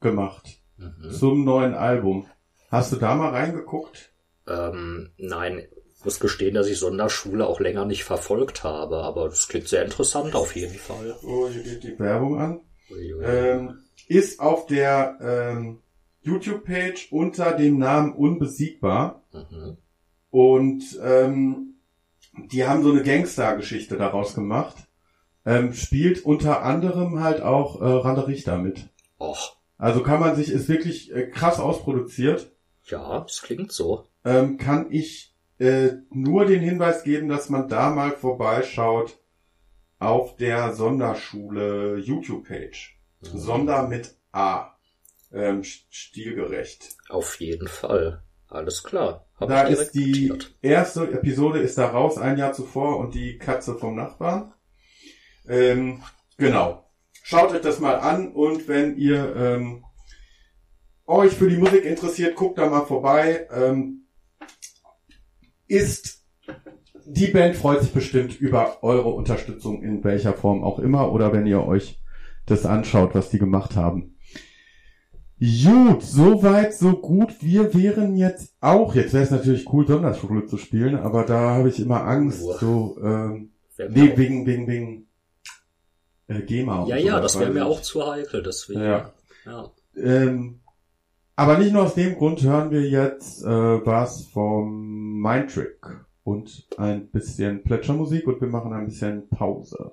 gemacht 0.01 0.61
Mhm. 0.79 1.11
zum 1.11 1.45
neuen 1.45 1.75
Album. 1.75 2.27
Hast 2.71 2.93
du 2.93 2.97
da 2.97 3.15
mal 3.15 3.31
reingeguckt? 3.31 4.13
Ähm, 4.47 5.11
nein, 5.17 5.63
ich 5.99 6.05
muss 6.05 6.21
gestehen, 6.21 6.55
dass 6.55 6.69
ich 6.69 6.79
Sonderschule 6.79 7.47
auch 7.47 7.59
länger 7.61 7.85
nicht 7.87 8.05
verfolgt 8.05 8.63
habe, 8.63 8.99
aber 8.99 9.29
das 9.29 9.49
klingt 9.49 9.69
sehr 9.69 9.85
interessant 9.85 10.35
auf 10.35 10.55
jeden 10.55 10.75
Fall. 10.75 11.17
Oh, 11.25 11.49
hier 11.49 11.63
geht 11.63 11.83
die 11.83 11.99
Werbung 11.99 12.39
an. 12.39 12.61
Uiui. 12.91 13.25
Ähm, 13.25 13.79
ist 14.07 14.41
auf 14.41 14.67
der 14.67 15.19
ähm, 15.21 15.81
YouTube-Page 16.23 17.09
unter 17.13 17.53
dem 17.53 17.79
Namen 17.79 18.13
Unbesiegbar. 18.13 19.23
Mhm. 19.33 19.77
Und 20.31 20.99
ähm, 21.03 21.75
die 22.37 22.67
haben 22.67 22.83
so 22.83 22.91
eine 22.91 23.03
Gangster-Geschichte 23.03 23.97
daraus 23.97 24.35
gemacht. 24.35 24.77
Ähm, 25.45 25.73
spielt 25.73 26.25
unter 26.25 26.63
anderem 26.63 27.21
halt 27.21 27.41
auch 27.41 27.81
äh, 27.81 27.85
Ralle 27.85 28.27
Richter 28.27 28.59
mit. 28.59 28.89
Och, 29.21 29.57
Also 29.79 30.03
kann 30.03 30.21
man 30.21 30.35
sich, 30.35 30.51
ist 30.51 30.69
wirklich 30.69 31.15
äh, 31.15 31.29
krass 31.29 31.61
ausproduziert. 31.61 32.51
Ja, 32.85 33.25
es 33.25 33.43
klingt 33.43 33.73
so. 33.73 34.07
Ähm, 34.25 34.59
kann 34.59 34.91
ich 34.91 35.35
äh, 35.59 35.93
nur 36.11 36.47
den 36.47 36.61
Hinweis 36.61 37.05
geben, 37.05 37.29
dass 37.29 37.49
man 37.49 37.69
da 37.69 37.91
mal 37.91 38.11
vorbeischaut 38.11 39.19
auf 39.99 40.37
der 40.37 40.75
Sonderschule 40.75 41.99
YouTube-Page. 41.99 42.96
Sonder 43.21 43.87
mit 43.89 44.15
A. 44.33 44.73
Ähm, 45.33 45.63
st- 45.63 45.85
stilgerecht. 45.91 46.97
Auf 47.09 47.41
jeden 47.41 47.69
Fall. 47.69 48.23
Alles 48.49 48.85
klar. 48.85 49.27
Hab 49.39 49.49
Da 49.49 49.63
ist 49.63 49.93
die 49.93 50.29
notiert. 50.29 50.55
erste 50.63 51.11
Episode 51.11 51.59
ist 51.59 51.77
da 51.79 51.89
raus, 51.89 52.17
ein 52.17 52.39
Jahr 52.39 52.53
zuvor, 52.53 52.99
und 52.99 53.15
die 53.15 53.39
Katze 53.39 53.75
vom 53.75 53.97
Nachbarn. 53.97 54.55
Ähm, 55.49 56.03
genau. 56.39 56.89
Schaut 57.23 57.51
euch 57.53 57.61
das 57.61 57.81
mal 57.81 57.97
an 57.99 58.33
und 58.33 58.69
wenn 58.69 58.97
ihr 58.97 59.35
ähm, 59.35 59.85
euch 61.07 61.33
für 61.35 61.49
die 61.51 61.57
Musik 61.57 61.85
interessiert, 61.85 62.37
guckt 62.37 62.59
da 62.59 62.67
mal 62.71 62.87
vorbei. 62.87 63.49
Ähm, 63.51 64.07
ist 65.67 66.25
die 67.05 67.29
Band 67.29 67.57
freut 67.57 67.83
sich 67.83 67.93
bestimmt 67.93 68.41
über 68.41 68.83
eure 68.83 69.09
Unterstützung 69.11 69.83
in 69.83 70.03
welcher 70.05 70.35
Form 70.35 70.63
auch 70.65 70.79
immer 70.79 71.13
oder 71.13 71.33
wenn 71.33 71.47
ihr 71.47 71.65
euch 71.65 72.01
das 72.47 72.65
anschaut, 72.67 73.15
was 73.15 73.31
die 73.31 73.39
gemacht 73.39 73.77
haben. 73.77 74.17
Gut, 75.39 76.03
soweit, 76.03 76.73
so 76.75 76.93
gut. 76.93 77.43
Wir 77.43 77.75
wären 77.75 78.17
jetzt 78.17 78.55
auch, 78.61 78.95
jetzt 78.95 79.13
wäre 79.13 79.25
es 79.25 79.31
natürlich 79.31 79.71
cool, 79.71 79.87
Sonderschule 79.87 80.47
zu 80.47 80.57
spielen, 80.57 80.97
aber 80.97 81.25
da 81.25 81.57
habe 81.57 81.69
ich 81.69 81.79
immer 81.79 82.05
Angst, 82.05 82.43
Uah. 82.43 82.59
so, 82.59 82.99
ähm, 83.03 83.51
nee, 83.77 84.13
auch- 84.13 84.17
wegen, 84.17 84.47
wegen, 84.47 84.67
wegen 84.67 85.07
äh, 86.29 86.41
GEMA. 86.41 86.87
ja, 86.89 86.99
so, 86.99 87.07
ja, 87.07 87.21
das 87.21 87.39
wäre 87.39 87.53
mir 87.53 87.67
auch 87.67 87.83
zu 87.83 88.11
heikel, 88.11 88.43
deswegen. 88.43 88.81
Ja. 88.81 89.13
ja. 89.45 89.71
Ähm, 89.95 90.61
aber 91.35 91.59
nicht 91.59 91.73
nur 91.75 91.83
aus 91.83 91.95
dem 91.95 92.17
Grund 92.17 92.43
hören 92.43 92.71
wir 92.71 92.89
jetzt 92.89 93.45
äh, 93.45 93.47
was 93.87 94.25
vom 94.29 95.21
Mindtrick 95.21 95.79
und 96.25 96.67
ein 96.79 97.09
bisschen 97.11 97.63
Plätschermusik 97.63 98.27
und 98.27 98.41
wir 98.41 98.49
machen 98.49 98.73
ein 98.73 98.87
bisschen 98.87 99.29
Pause. 99.29 99.93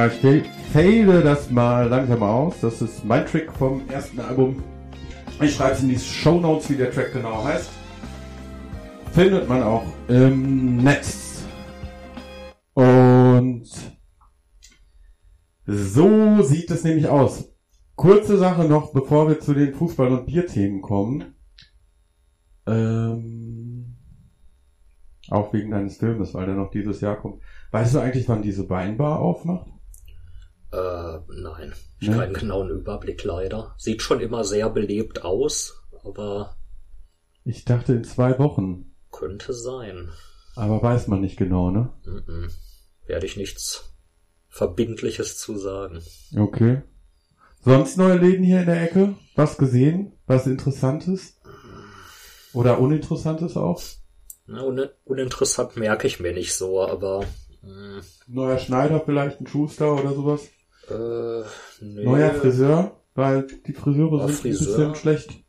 Ja, 0.00 0.06
ich 0.06 0.14
fa- 0.14 0.50
fade 0.72 1.20
das 1.22 1.50
mal 1.50 1.86
langsam 1.86 2.22
aus. 2.22 2.54
Das 2.62 2.80
ist 2.80 3.04
mein 3.04 3.26
Trick 3.26 3.52
vom 3.52 3.86
ersten 3.90 4.18
Album. 4.18 4.62
Ich 5.42 5.54
schreibe 5.54 5.74
es 5.74 5.82
in 5.82 5.90
die 5.90 5.98
Show 5.98 6.40
Notes, 6.40 6.70
wie 6.70 6.76
der 6.76 6.90
Track 6.90 7.12
genau 7.12 7.44
heißt. 7.44 7.68
Findet 9.12 9.46
man 9.46 9.62
auch 9.62 9.84
im 10.08 10.78
Netz. 10.78 11.44
Und 12.72 13.66
so 15.66 16.42
sieht 16.44 16.70
es 16.70 16.82
nämlich 16.82 17.06
aus. 17.06 17.52
Kurze 17.94 18.38
Sache 18.38 18.64
noch, 18.64 18.94
bevor 18.94 19.28
wir 19.28 19.38
zu 19.38 19.52
den 19.52 19.74
Fußball- 19.74 20.16
und 20.18 20.24
Bierthemen 20.24 20.80
kommen. 20.80 21.34
Ähm, 22.66 23.96
auch 25.28 25.52
wegen 25.52 25.70
deines 25.72 25.98
Filmes, 25.98 26.32
weil 26.32 26.46
der 26.46 26.54
noch 26.54 26.70
dieses 26.70 27.02
Jahr 27.02 27.16
kommt. 27.16 27.42
Weißt 27.70 27.94
du 27.94 27.98
eigentlich, 27.98 28.26
wann 28.30 28.40
diese 28.40 28.70
Weinbar 28.70 29.18
aufmacht? 29.18 29.66
Äh, 30.72 31.18
nein. 31.28 31.72
Ich 32.00 32.08
Ne? 32.08 32.16
keinen 32.16 32.34
genauen 32.34 32.70
Überblick 32.70 33.24
leider. 33.24 33.74
Sieht 33.78 34.02
schon 34.02 34.20
immer 34.20 34.44
sehr 34.44 34.70
belebt 34.70 35.24
aus, 35.24 35.82
aber 36.04 36.56
Ich 37.44 37.64
dachte 37.64 37.92
in 37.94 38.04
zwei 38.04 38.38
Wochen, 38.38 38.94
könnte 39.10 39.52
sein. 39.52 40.10
aber 40.54 40.82
weiß 40.82 41.08
man 41.08 41.20
nicht 41.20 41.36
genau, 41.36 41.70
ne? 41.70 41.90
Mhm. 42.04 42.50
Werde 43.06 43.26
ich 43.26 43.36
nichts 43.36 43.92
Verbindliches 44.48 45.38
zu 45.38 45.56
sagen. 45.58 46.00
Okay. 46.36 46.82
Sonst 47.62 47.96
neue 47.98 48.16
Läden 48.16 48.44
hier 48.44 48.60
in 48.60 48.66
der 48.66 48.82
Ecke? 48.82 49.16
Was 49.36 49.58
gesehen? 49.58 50.12
Was 50.26 50.46
Interessantes? 50.46 51.40
Oder 52.52 52.80
Uninteressantes 52.80 53.56
auch? 53.56 53.82
Na, 54.46 54.62
un 54.62 54.88
uninteressant 55.04 55.76
merke 55.76 56.06
ich 56.08 56.18
mir 56.20 56.32
nicht 56.32 56.54
so, 56.54 56.80
aber 56.82 57.24
mh, 57.62 58.00
Neuer 58.26 58.58
Schneider 58.58 59.00
vielleicht, 59.04 59.40
ein 59.40 59.46
Schuster 59.46 59.94
oder 59.94 60.12
sowas? 60.14 60.48
Äh, 60.90 61.44
nee. 61.80 62.04
Neuer 62.04 62.30
Friseur? 62.34 62.96
Weil 63.14 63.46
die 63.66 63.72
Friseure 63.72 64.26
sind 64.28 64.36
Friseur. 64.36 64.68
ein 64.68 64.92
bisschen 64.92 64.94
schlecht 64.94 65.44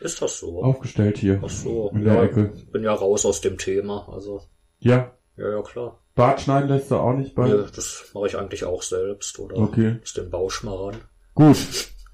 Ist 0.00 0.20
das 0.22 0.38
so? 0.38 0.62
aufgestellt 0.62 1.18
hier 1.18 1.40
Ach 1.44 1.48
so. 1.48 1.90
in 1.94 2.04
der 2.04 2.14
ja, 2.14 2.22
Ecke. 2.24 2.52
bin 2.72 2.82
ja 2.82 2.92
raus 2.94 3.24
aus 3.24 3.40
dem 3.40 3.58
Thema, 3.58 4.08
also 4.12 4.42
Ja, 4.80 5.12
ja, 5.36 5.50
ja 5.50 5.62
klar. 5.62 6.02
Bart 6.14 6.40
schneiden 6.40 6.68
lässt 6.68 6.90
du 6.90 6.96
auch 6.96 7.12
nicht 7.12 7.34
bei. 7.34 7.46
Ja, 7.48 7.56
das 7.62 8.10
mache 8.14 8.26
ich 8.26 8.36
eigentlich 8.38 8.64
auch 8.64 8.82
selbst 8.82 9.38
oder 9.38 9.56
Okay. 9.58 9.98
ist 10.02 10.16
den 10.16 10.30
Bauschmarrn. 10.30 10.96
Gut. 11.34 11.58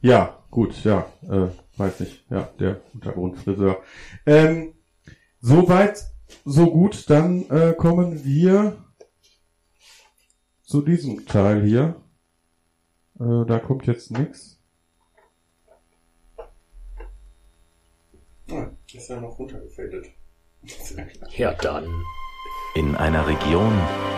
Ja, 0.00 0.42
gut, 0.50 0.74
ja. 0.84 1.06
Äh, 1.22 1.48
weiß 1.78 2.00
nicht. 2.00 2.24
Ja, 2.28 2.48
der 2.58 2.80
Untergrundfriseur. 2.94 3.78
Ähm, 4.26 4.74
soweit 5.40 6.02
so 6.44 6.70
gut, 6.70 7.08
dann 7.08 7.48
äh, 7.50 7.74
kommen 7.74 8.24
wir 8.24 8.76
zu 10.64 10.80
diesem 10.82 11.24
Teil 11.26 11.62
hier. 11.62 11.94
Äh, 13.22 13.46
da 13.46 13.58
kommt 13.58 13.86
jetzt 13.86 14.10
nichts. 14.10 14.58
Ah, 18.50 18.66
ist 18.92 19.08
ja 19.08 19.20
noch 19.20 19.38
runtergefadet. 19.38 20.06
Ja, 21.36 21.52
dann. 21.54 21.86
In 22.74 22.94
einer 22.94 23.26
Region, 23.26 23.72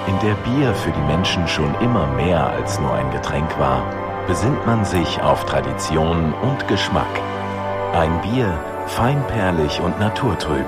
in 0.07 0.19
der 0.21 0.35
Bier 0.45 0.75
für 0.75 0.93
die 0.93 1.07
Menschen 1.07 1.47
schon 1.49 1.75
immer 1.81 2.07
mehr 2.14 2.47
als 2.51 2.79
nur 2.79 2.93
ein 2.93 3.11
Getränk 3.11 3.59
war, 3.59 3.83
besinnt 4.27 4.64
man 4.67 4.85
sich 4.85 5.21
auf 5.23 5.45
Tradition 5.47 6.35
und 6.35 6.69
Geschmack. 6.69 7.21
Ein 7.95 8.21
Bier, 8.23 8.59
feinperlig 8.87 9.81
und 9.81 9.99
naturtrüb. 9.99 10.67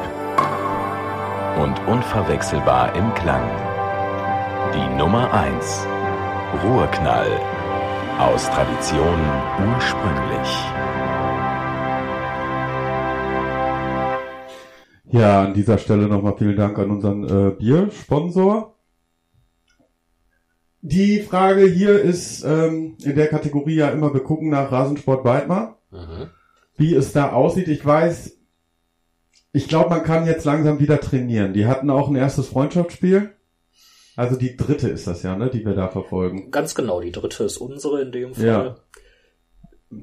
Und 1.59 1.79
unverwechselbar 1.87 2.95
im 2.95 3.13
Klang. 3.15 3.49
Die 4.75 4.97
Nummer 4.97 5.33
1. 5.33 5.87
Ruhrknall. 6.65 7.56
Aus 8.19 8.45
Tradition 8.47 9.19
ursprünglich. 9.75 10.49
Ja, 15.13 15.45
an 15.45 15.55
dieser 15.55 15.79
Stelle 15.79 16.09
nochmal 16.09 16.35
vielen 16.37 16.57
Dank 16.57 16.79
an 16.79 16.91
unseren 16.91 17.25
äh, 17.25 17.51
Biersponsor. 17.53 18.75
Die 20.81 21.21
Frage 21.21 21.67
hier 21.67 22.01
ist 22.01 22.43
ähm, 22.45 22.97
in 23.03 23.15
der 23.17 23.29
Kategorie 23.29 23.77
ja 23.77 23.89
immer, 23.91 24.13
wir 24.15 24.23
gucken 24.23 24.49
nach 24.51 24.73
Rasensport 24.73 25.25
Weidmar, 25.25 25.79
Mhm. 25.91 26.29
wie 26.77 26.95
es 26.95 27.13
da 27.13 27.33
aussieht. 27.33 27.69
Ich 27.69 27.85
weiß, 27.85 28.37
ich 29.53 29.69
glaube, 29.69 29.91
man 29.91 30.03
kann 30.03 30.27
jetzt 30.27 30.45
langsam 30.45 30.81
wieder 30.81 31.01
trainieren. 31.01 31.53
Die 31.53 31.67
hatten 31.67 31.91
auch 31.91 32.09
ein 32.09 32.17
erstes 32.17 32.49
Freundschaftsspiel. 32.49 33.36
Also 34.17 34.37
die 34.37 34.57
dritte 34.57 34.89
ist 34.89 35.07
das 35.07 35.23
ja, 35.23 35.37
ne, 35.37 35.51
die 35.51 35.65
wir 35.65 35.75
da 35.75 35.89
verfolgen. 35.89 36.51
Ganz 36.51 36.75
genau, 36.75 37.01
die 37.01 37.13
dritte 37.13 37.45
ist 37.45 37.59
unsere 37.59 38.01
in 38.03 38.13
dem 38.13 38.35
Fall. 38.35 38.45
Ja. 38.47 38.77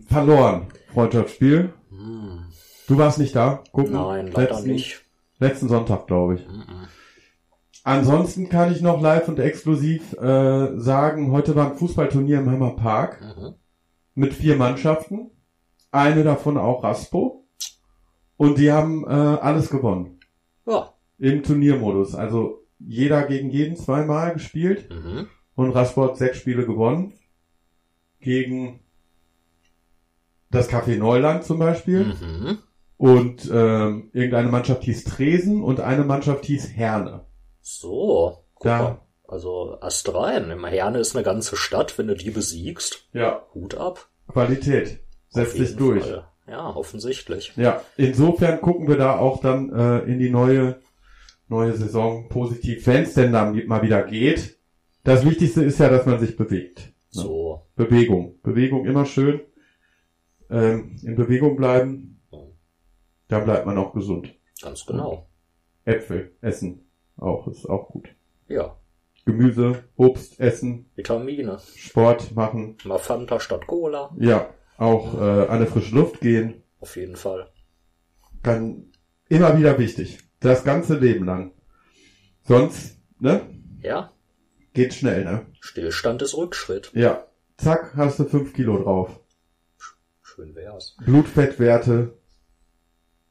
Verloren, 0.08 0.68
Freundschaftsspiel. 0.94 1.74
Hm. 1.90 2.46
Du 2.88 2.98
warst 2.98 3.18
nicht 3.18 3.36
da? 3.36 3.64
Gucken. 3.72 3.94
Nein, 3.94 4.28
leider 4.28 4.54
letzten, 4.54 4.70
nicht. 4.70 5.02
Letzten 5.40 5.68
Sonntag, 5.68 6.08
glaube 6.08 6.36
ich. 6.36 6.48
Mhm. 6.48 6.88
Ansonsten 7.84 8.50
kann 8.50 8.72
ich 8.72 8.82
noch 8.82 9.02
live 9.02 9.28
und 9.28 9.40
exklusiv 9.40 10.14
äh, 10.14 10.78
sagen, 10.80 11.32
heute 11.32 11.56
war 11.56 11.72
ein 11.72 11.78
Fußballturnier 11.78 12.40
im 12.40 12.50
Hammer 12.50 12.76
Park 12.76 13.20
Mhm. 13.22 13.56
mit 14.16 14.34
vier 14.34 14.56
Mannschaften. 14.56 15.32
Eine 15.92 16.24
davon 16.24 16.58
auch 16.58 16.84
Raspo. 16.84 17.46
Und 18.38 18.58
die 18.58 18.72
haben 18.72 19.04
äh, 19.06 19.10
alles 19.10 19.70
gewonnen. 19.70 20.20
Ja. 20.66 20.94
Im 21.18 21.44
Turniermodus. 21.44 22.16
Also 22.16 22.63
jeder 22.86 23.24
gegen 23.24 23.50
jeden 23.50 23.76
zweimal 23.76 24.34
gespielt. 24.34 24.90
Mhm. 24.90 25.28
Und 25.56 25.72
Raspo 25.72 26.04
hat 26.04 26.18
sechs 26.18 26.38
Spiele 26.38 26.66
gewonnen. 26.66 27.14
Gegen 28.20 28.80
das 30.50 30.70
Café 30.70 30.98
Neuland 30.98 31.44
zum 31.44 31.60
Beispiel. 31.60 32.06
Mhm. 32.06 32.60
Und 32.98 33.50
ähm, 33.52 34.10
irgendeine 34.14 34.50
Mannschaft 34.50 34.84
hieß 34.84 35.04
Tresen 35.04 35.64
und 35.64 35.80
eine 35.80 36.04
Mannschaft 36.04 36.46
hieß 36.46 36.70
Herne. 36.76 37.26
So. 37.62 38.44
Guck 38.56 38.64
Da. 38.64 38.82
mal. 38.82 39.00
Also 39.28 39.78
Astrein. 39.82 40.52
Im 40.52 40.66
Herne 40.66 41.00
ist 41.00 41.16
eine 41.16 41.26
ganze 41.26 41.56
Stadt, 41.56 41.98
wenn 41.98 42.08
du 42.08 42.16
die 42.16 42.30
besiegst. 42.30 43.08
Ja, 43.14 43.44
Hut 43.54 43.76
ab. 43.76 44.08
Qualität. 44.28 45.00
Setzt 45.30 45.58
jeden 45.58 45.78
durch. 45.78 46.04
Fall. 46.04 46.28
Ja, 46.48 46.76
offensichtlich. 46.76 47.54
Ja, 47.56 47.82
insofern 47.98 48.62
gucken 48.62 48.88
wir 48.88 48.98
da 48.98 49.18
auch 49.18 49.42
dann 49.42 49.74
äh, 49.74 50.00
in 50.00 50.20
die 50.20 50.30
neue 50.30 50.80
neue 51.48 51.74
Saison 51.74 52.30
positiv, 52.30 52.86
wenn 52.88 53.04
es 53.04 53.14
denn 53.14 53.34
dann 53.34 53.66
mal 53.68 53.82
wieder 53.82 54.04
geht. 54.04 54.58
Das 55.04 55.26
Wichtigste 55.26 55.64
ist 55.64 55.80
ja, 55.80 55.90
dass 55.90 56.06
man 56.06 56.20
sich 56.20 56.36
bewegt. 56.36 56.80
Ne? 56.80 57.22
So. 57.22 57.68
Bewegung. 57.76 58.40
Bewegung 58.42 58.86
immer 58.86 59.06
schön. 59.06 59.42
Ähm, 60.50 60.96
in 61.04 61.16
Bewegung 61.16 61.56
bleiben. 61.56 62.22
Da 63.28 63.40
bleibt 63.40 63.66
man 63.66 63.78
auch 63.78 63.94
gesund. 63.94 64.34
Ganz 64.62 64.86
genau. 64.86 65.28
Äpfel 65.86 66.32
essen 66.42 66.84
auch 67.18 67.48
ist 67.48 67.70
auch 67.70 67.90
gut. 67.90 68.10
Ja. 68.48 68.76
Gemüse, 69.26 69.84
Obst 69.96 70.40
essen, 70.40 70.90
Vitamine. 70.96 71.60
Sport 71.76 72.36
machen. 72.36 72.78
Mal 72.84 72.98
Fanta 73.00 73.40
statt 73.40 73.68
Cola. 73.68 74.14
Ja, 74.20 74.50
auch 74.78 75.14
äh, 75.16 75.48
an 75.48 75.62
die 75.62 75.68
frische 75.68 75.96
Luft 75.96 76.20
gehen. 76.20 76.62
Auf 76.82 76.98
jeden 76.98 77.16
Fall. 77.16 77.48
Dann 78.42 78.92
immer 79.30 79.58
wieder 79.58 79.78
wichtig. 79.80 80.20
Das 80.44 80.66
ganze 80.66 80.98
Leben 80.98 81.26
lang. 81.26 81.54
Sonst, 82.44 83.00
ne? 83.20 83.48
Ja. 83.82 84.12
Geht 84.74 84.94
schnell, 84.94 85.24
ne? 85.24 85.46
Stillstand 85.62 86.22
ist 86.22 86.36
Rückschritt. 86.36 86.92
Ja. 86.94 87.26
Zack, 87.58 87.94
hast 87.96 88.20
du 88.20 88.26
fünf 88.26 88.54
Kilo 88.54 88.78
drauf. 88.84 89.22
Schön 90.22 90.54
wär's. 90.54 90.98
Blutfettwerte. 91.06 92.18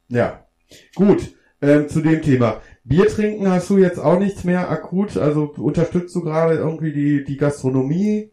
Ja. 0.07 0.47
Gut. 0.95 1.35
Ähm, 1.61 1.87
zu 1.87 2.01
dem 2.01 2.23
Thema. 2.23 2.61
Bier 2.83 3.07
trinken 3.07 3.47
hast 3.47 3.69
du 3.69 3.77
jetzt 3.77 3.99
auch 3.99 4.17
nichts 4.17 4.43
mehr 4.43 4.71
akut. 4.71 5.15
Also 5.15 5.53
unterstützt 5.55 6.15
du 6.15 6.21
gerade 6.21 6.55
irgendwie 6.55 6.93
die, 6.93 7.23
die 7.23 7.37
Gastronomie. 7.37 8.31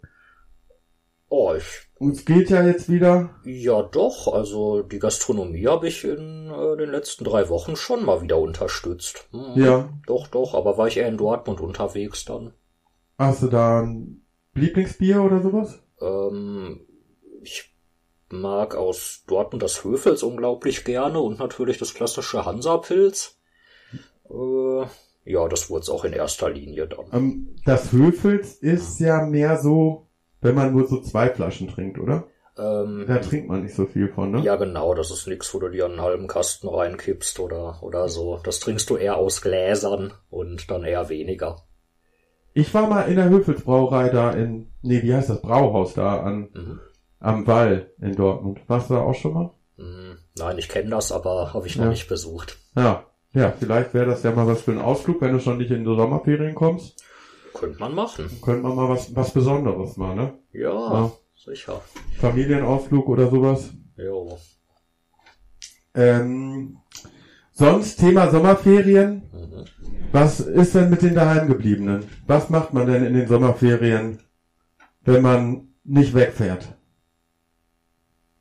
Oh, 1.28 1.54
ich, 1.54 1.89
Und 2.00 2.12
es 2.16 2.24
geht 2.24 2.48
ja 2.48 2.66
jetzt 2.66 2.88
wieder. 2.90 3.28
ja 3.44 3.82
doch, 3.82 4.32
also 4.32 4.82
die 4.82 4.98
Gastronomie 4.98 5.66
habe 5.66 5.86
ich 5.88 6.02
in 6.02 6.50
äh, 6.50 6.76
den 6.78 6.90
letzten 6.90 7.24
drei 7.24 7.50
Wochen 7.50 7.76
schon 7.76 8.06
mal 8.06 8.22
wieder 8.22 8.38
unterstützt. 8.38 9.28
Hm, 9.32 9.62
Ja. 9.62 9.90
Doch, 10.06 10.26
doch, 10.26 10.54
aber 10.54 10.78
war 10.78 10.88
ich 10.88 10.96
eher 10.96 11.08
in 11.08 11.18
Dortmund 11.18 11.60
unterwegs 11.60 12.24
dann. 12.24 12.54
Hast 13.18 13.42
du 13.42 13.48
da 13.48 13.82
ein 13.82 14.24
Lieblingsbier 14.54 15.22
oder 15.22 15.42
sowas? 15.42 15.78
Ähm, 16.00 16.80
ich 17.42 17.74
mag 18.30 18.76
aus 18.76 19.24
Dortmund 19.26 19.62
das 19.62 19.84
Höfels 19.84 20.22
unglaublich 20.22 20.86
gerne 20.86 21.20
und 21.20 21.38
natürlich 21.38 21.76
das 21.76 21.92
klassische 21.92 22.46
Hansa-Pilz. 22.46 23.38
Äh, 24.30 24.86
ja, 25.26 25.48
das 25.48 25.68
wurde 25.68 25.82
es 25.82 25.90
auch 25.90 26.04
in 26.06 26.14
erster 26.14 26.48
Linie 26.48 26.88
dann. 26.88 27.04
Ähm, 27.12 27.56
das 27.66 27.92
Höfels 27.92 28.54
ist 28.54 29.00
ja 29.00 29.26
mehr 29.26 29.58
so, 29.58 30.06
wenn 30.40 30.54
man 30.54 30.72
nur 30.72 30.86
so 30.86 31.00
zwei 31.00 31.28
Flaschen 31.30 31.68
trinkt, 31.68 31.98
oder? 31.98 32.24
Ähm, 32.58 33.04
Da 33.06 33.18
trinkt 33.18 33.48
man 33.48 33.62
nicht 33.62 33.74
so 33.74 33.86
viel 33.86 34.08
von, 34.08 34.30
ne? 34.32 34.40
Ja, 34.42 34.56
genau, 34.56 34.94
das 34.94 35.10
ist 35.10 35.26
nix, 35.26 35.52
wo 35.54 35.58
du 35.60 35.68
dir 35.68 35.86
einen 35.86 36.00
halben 36.00 36.26
Kasten 36.26 36.68
reinkippst 36.68 37.38
oder, 37.40 37.82
oder 37.82 38.08
so. 38.08 38.40
Das 38.42 38.60
trinkst 38.60 38.90
du 38.90 38.96
eher 38.96 39.16
aus 39.16 39.40
Gläsern 39.40 40.12
und 40.30 40.70
dann 40.70 40.84
eher 40.84 41.08
weniger. 41.08 41.62
Ich 42.52 42.74
war 42.74 42.88
mal 42.88 43.02
in 43.02 43.16
der 43.16 43.28
Höfelsbrauerei 43.28 44.08
da 44.08 44.32
in, 44.32 44.68
nee, 44.82 45.02
wie 45.02 45.14
heißt 45.14 45.30
das, 45.30 45.40
Brauhaus 45.42 45.94
da 45.94 46.20
an, 46.20 46.48
Mhm. 46.52 46.80
am 47.20 47.46
Wall 47.46 47.90
in 48.00 48.16
Dortmund. 48.16 48.60
Warst 48.66 48.90
du 48.90 48.94
da 48.94 49.00
auch 49.02 49.14
schon 49.14 49.34
mal? 49.34 49.50
Hm, 49.76 50.18
Nein, 50.36 50.58
ich 50.58 50.68
kenne 50.68 50.90
das, 50.90 51.12
aber 51.12 51.54
habe 51.54 51.66
ich 51.66 51.76
noch 51.76 51.84
Ja. 51.84 51.90
nicht 51.90 52.08
besucht. 52.08 52.58
Ja. 52.74 53.04
Ja, 53.32 53.52
vielleicht 53.56 53.94
wäre 53.94 54.06
das 54.06 54.24
ja 54.24 54.32
mal 54.32 54.48
was 54.48 54.62
für 54.62 54.72
einen 54.72 54.80
Ausflug, 54.80 55.20
wenn 55.20 55.32
du 55.32 55.38
schon 55.38 55.58
nicht 55.58 55.70
in 55.70 55.84
die 55.84 55.94
Sommerferien 55.94 56.56
kommst. 56.56 57.00
Könnte 57.54 57.78
man 57.80 57.94
machen. 57.94 58.30
Könnte 58.42 58.62
man 58.62 58.76
mal 58.76 58.88
was, 58.88 59.14
was 59.14 59.32
Besonderes 59.32 59.96
mal, 59.96 60.14
ne? 60.14 60.38
Ja, 60.52 60.70
Ja. 60.72 61.12
sicher. 61.36 61.82
Familienausflug 62.20 63.08
oder 63.08 63.28
sowas. 63.30 63.70
Jo. 63.96 64.38
Ähm, 65.94 66.78
sonst 67.52 67.96
Thema 67.98 68.30
Sommerferien. 68.30 69.28
Mhm. 69.32 69.64
Was 70.12 70.40
ist 70.40 70.74
denn 70.74 70.90
mit 70.90 71.02
den 71.02 71.14
Daheimgebliebenen? 71.14 72.04
Was 72.26 72.50
macht 72.50 72.72
man 72.72 72.86
denn 72.86 73.04
in 73.04 73.14
den 73.14 73.28
Sommerferien, 73.28 74.20
wenn 75.02 75.22
man 75.22 75.68
nicht 75.84 76.14
wegfährt? 76.14 76.74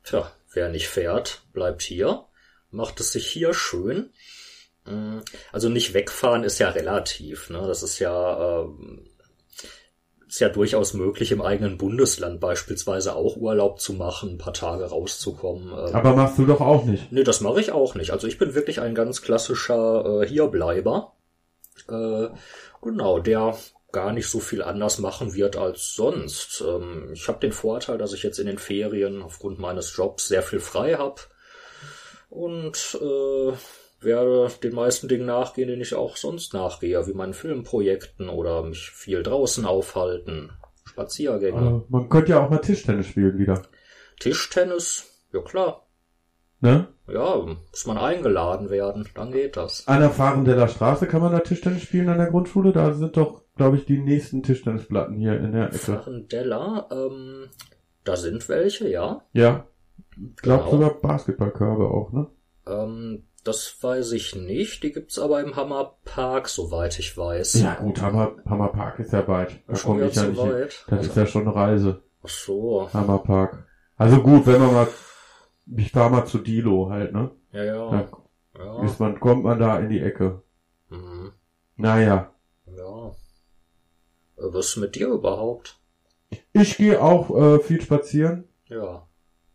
Tja, 0.04 0.30
wer 0.52 0.68
nicht 0.68 0.88
fährt, 0.88 1.42
bleibt 1.52 1.82
hier, 1.82 2.24
macht 2.70 2.98
es 3.00 3.12
sich 3.12 3.26
hier 3.30 3.54
schön. 3.54 4.10
Mm, 4.90 5.20
Also 5.52 5.68
nicht 5.68 5.94
wegfahren 5.94 6.44
ist 6.44 6.58
ja 6.58 6.70
relativ, 6.70 7.50
ne? 7.50 7.62
Das 7.66 7.82
ist 7.82 7.98
ja 7.98 8.62
ähm, 8.62 9.06
ist 10.30 10.40
ja 10.40 10.48
durchaus 10.48 10.94
möglich, 10.94 11.32
im 11.32 11.42
eigenen 11.42 11.76
Bundesland 11.76 12.38
beispielsweise 12.38 13.16
auch 13.16 13.36
Urlaub 13.36 13.80
zu 13.80 13.94
machen, 13.94 14.30
ein 14.30 14.38
paar 14.38 14.52
Tage 14.52 14.84
rauszukommen. 14.84 15.68
Ähm, 15.70 15.94
Aber 15.94 16.14
machst 16.14 16.38
du 16.38 16.46
doch 16.46 16.60
auch 16.60 16.84
nicht. 16.84 17.10
Nee, 17.10 17.24
das 17.24 17.40
mache 17.40 17.60
ich 17.60 17.72
auch 17.72 17.96
nicht. 17.96 18.12
Also 18.12 18.28
ich 18.28 18.38
bin 18.38 18.54
wirklich 18.54 18.80
ein 18.80 18.94
ganz 18.94 19.22
klassischer 19.22 20.22
äh, 20.22 20.26
Hierbleiber. 20.28 21.14
Äh, 21.88 22.28
genau, 22.80 23.18
der 23.18 23.56
gar 23.90 24.12
nicht 24.12 24.28
so 24.28 24.38
viel 24.38 24.62
anders 24.62 25.00
machen 25.00 25.34
wird 25.34 25.56
als 25.56 25.94
sonst. 25.94 26.62
Ähm, 26.64 27.10
ich 27.12 27.26
habe 27.26 27.40
den 27.40 27.52
Vorteil, 27.52 27.98
dass 27.98 28.12
ich 28.12 28.22
jetzt 28.22 28.38
in 28.38 28.46
den 28.46 28.58
Ferien 28.58 29.22
aufgrund 29.22 29.58
meines 29.58 29.96
Jobs 29.96 30.28
sehr 30.28 30.44
viel 30.44 30.60
frei 30.60 30.94
habe 30.94 31.20
und 32.28 32.96
äh, 33.00 33.52
werde 34.00 34.48
den 34.62 34.74
meisten 34.74 35.08
Dingen 35.08 35.26
nachgehen, 35.26 35.68
denen 35.68 35.82
ich 35.82 35.94
auch 35.94 36.16
sonst 36.16 36.54
nachgehe, 36.54 37.06
wie 37.06 37.12
meinen 37.14 37.34
Filmprojekten 37.34 38.28
oder 38.28 38.62
mich 38.62 38.90
viel 38.90 39.22
draußen 39.22 39.64
aufhalten, 39.66 40.50
Spaziergänge, 40.84 41.84
Äh, 41.88 41.92
man 41.92 42.08
könnte 42.08 42.32
ja 42.32 42.44
auch 42.44 42.50
mal 42.50 42.58
Tischtennis 42.58 43.06
spielen 43.06 43.38
wieder. 43.38 43.62
Tischtennis, 44.18 45.06
ja 45.32 45.40
klar, 45.40 45.86
Ne? 46.62 46.88
Ja, 47.08 47.36
muss 47.70 47.86
man 47.86 47.96
eingeladen 47.96 48.68
werden, 48.68 49.08
dann 49.14 49.32
geht 49.32 49.56
das. 49.56 49.88
An 49.88 50.00
der 50.00 50.10
Fahrendeller 50.10 50.68
Straße 50.68 51.06
kann 51.06 51.22
man 51.22 51.32
da 51.32 51.40
Tischtennis 51.40 51.82
spielen 51.82 52.08
an 52.10 52.18
der 52.18 52.26
Grundschule. 52.28 52.72
Da 52.72 52.92
sind 52.92 53.16
doch, 53.16 53.42
glaube 53.56 53.78
ich, 53.78 53.86
die 53.86 53.98
nächsten 53.98 54.42
Tischtennisplatten 54.42 55.16
hier 55.16 55.40
in 55.40 55.52
der 55.52 55.68
Ecke. 55.68 55.78
Farendella, 55.78 56.86
ähm, 56.92 57.46
da 58.04 58.16
sind 58.16 58.46
welche, 58.50 58.88
ja. 58.90 59.22
Ja. 59.32 59.66
Ich 60.16 60.36
glaube 60.42 60.64
Genau. 60.64 60.70
sogar 60.72 60.94
Basketballkörbe 61.00 61.88
auch, 61.88 62.12
ne? 62.12 62.26
Ähm, 62.66 63.24
das 63.44 63.76
weiß 63.82 64.12
ich 64.12 64.34
nicht. 64.36 64.82
Die 64.82 64.92
gibt's 64.92 65.18
aber 65.18 65.40
im 65.40 65.56
Hammerpark, 65.56 66.48
soweit 66.48 66.98
ich 66.98 67.16
weiß. 67.16 67.60
Ja 67.60 67.74
gut, 67.76 68.00
Hammer, 68.02 68.36
Hammerpark 68.48 68.98
ist 68.98 69.12
ja 69.12 69.26
weit. 69.28 69.60
Da 69.66 69.74
komme 69.78 70.00
wieder 70.00 70.08
ich 70.08 70.16
ja 70.16 70.24
nicht 70.26 70.40
hin. 70.40 70.52
weit. 70.52 70.84
Das 70.88 71.06
ist 71.06 71.16
ja 71.16 71.26
schon 71.26 71.42
eine 71.42 71.54
Reise. 71.54 72.02
Ach 72.22 72.28
so. 72.28 72.88
Hammerpark. 72.92 73.66
Also 73.96 74.22
gut, 74.22 74.46
wenn 74.46 74.60
man 74.60 74.72
mal, 74.72 74.88
ich 75.76 75.90
fahr 75.92 76.10
mal 76.10 76.24
zu 76.26 76.38
Dilo 76.38 76.90
halt, 76.90 77.12
ne? 77.12 77.30
Ja, 77.52 77.64
ja. 77.64 78.08
Ja. 78.58 78.84
ist 78.84 78.98
man, 79.00 79.18
kommt 79.20 79.44
man 79.44 79.58
da 79.58 79.78
in 79.78 79.88
die 79.88 80.00
Ecke. 80.00 80.42
Mhm. 80.88 81.32
Naja. 81.76 82.32
ja. 82.66 83.08
Äh, 83.08 84.52
Was 84.52 84.68
ist 84.70 84.76
mit 84.76 84.94
dir 84.96 85.08
überhaupt? 85.08 85.78
Ich 86.52 86.76
gehe 86.76 87.02
auch 87.02 87.30
äh, 87.36 87.58
viel 87.60 87.80
spazieren 87.80 88.44
Ja. 88.66 89.06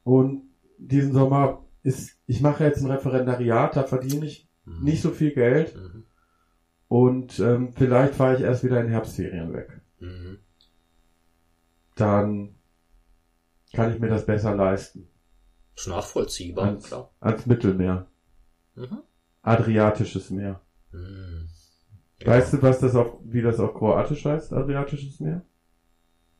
und 0.04 0.44
diesen 0.78 1.14
Sommer 1.14 1.65
ist, 1.86 2.18
ich 2.28 2.42
mache 2.42 2.64
jetzt 2.64 2.82
ein 2.84 2.92
Referendariat, 2.92 3.76
da 3.76 3.84
verdiene 3.84 4.26
ich 4.26 4.50
Mhm. 4.66 4.84
nicht 4.84 5.02
so 5.04 5.12
viel 5.12 5.32
Geld 5.32 5.76
Mhm. 5.76 6.04
und 6.88 7.40
ähm, 7.40 7.72
vielleicht 7.74 8.16
fahre 8.16 8.36
ich 8.36 8.42
erst 8.42 8.64
wieder 8.64 8.82
in 8.82 8.90
Herbstferien 8.90 9.54
weg. 9.54 9.82
Mhm. 10.00 10.40
Dann 11.96 12.56
kann 13.74 13.94
ich 13.94 14.00
mir 14.00 14.10
das 14.10 14.26
besser 14.26 14.56
leisten. 14.56 15.08
Ist 15.76 15.88
nachvollziehbar, 15.88 16.66
Ans, 16.66 16.86
klar. 16.88 17.12
ans 17.20 17.46
Mittelmeer. 17.46 18.08
Mhm. 18.76 19.00
Adriatisches 19.44 20.30
Meer. 20.32 20.62
Mhm. 20.92 21.48
Weißt 22.26 22.54
du, 22.54 22.62
was 22.62 22.80
das 22.80 22.96
auf, 22.96 23.20
wie 23.24 23.42
das 23.42 23.60
auf 23.60 23.74
Kroatisch 23.76 24.26
heißt, 24.26 24.54
Adriatisches 24.54 25.20
Meer? 25.20 25.44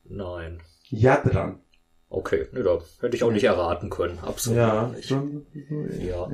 Nein. 0.06 0.62
Jadran. 0.90 1.60
Okay, 2.16 2.48
ne, 2.54 2.64
da 2.64 2.80
hätte 3.02 3.18
ich 3.18 3.24
auch 3.26 3.32
nicht 3.32 3.44
erraten 3.44 3.90
können. 3.90 4.20
Absolut 4.20 4.58
Ja, 4.58 4.88
nicht. 4.88 5.10
Ja. 6.00 6.30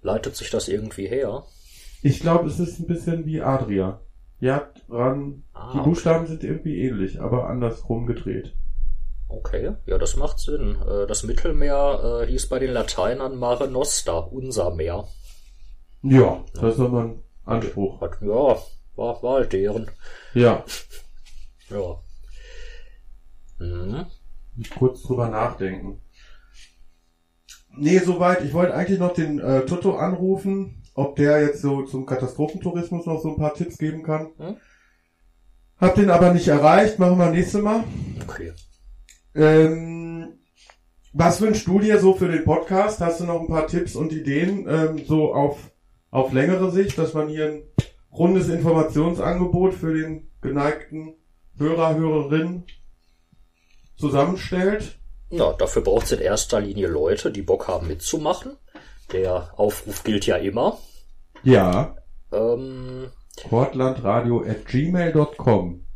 Leitet 0.00 0.36
sich 0.36 0.48
das 0.48 0.68
irgendwie 0.68 1.06
her? 1.06 1.44
Ich 2.02 2.20
glaube, 2.20 2.48
es 2.48 2.58
ist 2.58 2.78
ein 2.78 2.86
bisschen 2.86 3.26
wie 3.26 3.42
Adria. 3.42 4.00
Jadran. 4.40 5.42
Ah, 5.52 5.72
Die 5.74 5.80
Buchstaben 5.80 6.26
sind 6.26 6.44
irgendwie 6.44 6.80
ähnlich, 6.80 7.20
aber 7.20 7.48
andersrum 7.48 8.06
gedreht. 8.06 8.54
Okay, 9.28 9.74
ja, 9.84 9.98
das 9.98 10.16
macht 10.16 10.38
Sinn. 10.38 10.78
Äh, 10.80 11.06
Das 11.06 11.24
Mittelmeer 11.24 12.22
äh, 12.22 12.26
hieß 12.26 12.48
bei 12.48 12.58
den 12.58 12.70
Lateinern 12.70 13.36
Mare 13.36 13.68
Nostra, 13.68 14.18
unser 14.20 14.74
Meer. 14.74 15.06
Ja, 16.02 16.42
das 16.54 16.74
ist 16.74 16.78
nochmal 16.78 17.04
ein 17.08 17.22
Anspruch. 17.44 18.00
Hat, 18.00 18.12
ja, 18.22 18.56
war, 18.96 19.22
war 19.22 19.34
halt 19.34 19.52
deren. 19.52 19.90
Ja, 20.32 20.64
Ja. 21.68 22.00
Mhm. 23.58 24.06
Kurz 24.78 25.02
drüber 25.02 25.28
nachdenken. 25.28 26.00
Nee, 27.76 27.98
soweit. 27.98 28.44
Ich 28.44 28.52
wollte 28.52 28.74
eigentlich 28.74 28.98
noch 28.98 29.12
den 29.12 29.38
äh, 29.38 29.64
Toto 29.64 29.96
anrufen, 29.96 30.82
ob 30.94 31.16
der 31.16 31.42
jetzt 31.42 31.62
so 31.62 31.82
zum 31.82 32.06
Katastrophentourismus 32.06 33.06
noch 33.06 33.22
so 33.22 33.30
ein 33.30 33.36
paar 33.36 33.54
Tipps 33.54 33.78
geben 33.78 34.02
kann. 34.02 34.30
Hm? 34.38 34.56
Hab 35.80 35.94
den 35.94 36.10
aber 36.10 36.32
nicht 36.32 36.48
erreicht. 36.48 36.98
Machen 36.98 37.18
wir 37.18 37.30
nächstes 37.30 37.62
Mal. 37.62 37.84
Okay. 38.22 38.52
Ähm, 39.34 40.38
was 41.12 41.40
wünschst 41.40 41.66
du 41.68 41.78
dir 41.78 42.00
so 42.00 42.14
für 42.14 42.28
den 42.28 42.44
Podcast? 42.44 43.00
Hast 43.00 43.20
du 43.20 43.24
noch 43.24 43.40
ein 43.40 43.46
paar 43.46 43.68
Tipps 43.68 43.94
und 43.94 44.12
Ideen 44.12 44.66
ähm, 44.68 45.04
so 45.06 45.32
auf, 45.32 45.70
auf 46.10 46.32
längere 46.32 46.72
Sicht, 46.72 46.98
dass 46.98 47.14
man 47.14 47.28
hier 47.28 47.46
ein 47.46 47.62
rundes 48.10 48.48
Informationsangebot 48.48 49.74
für 49.74 49.94
den 49.94 50.28
geneigten 50.40 51.14
Hörer, 51.56 51.96
Hörerin 51.96 52.64
zusammenstellt? 53.98 54.98
Ja, 55.30 55.52
dafür 55.52 55.82
braucht 55.82 56.06
es 56.06 56.12
in 56.12 56.20
erster 56.20 56.60
Linie 56.60 56.86
Leute, 56.88 57.30
die 57.30 57.42
Bock 57.42 57.68
haben 57.68 57.86
mitzumachen. 57.88 58.56
Der 59.12 59.52
Aufruf 59.58 60.04
gilt 60.04 60.26
ja 60.26 60.36
immer. 60.36 60.78
Ja, 61.42 61.96
Ähm, 62.32 63.10
portlandradio 63.48 64.42
at 64.46 64.66
gmail.com 64.66 65.86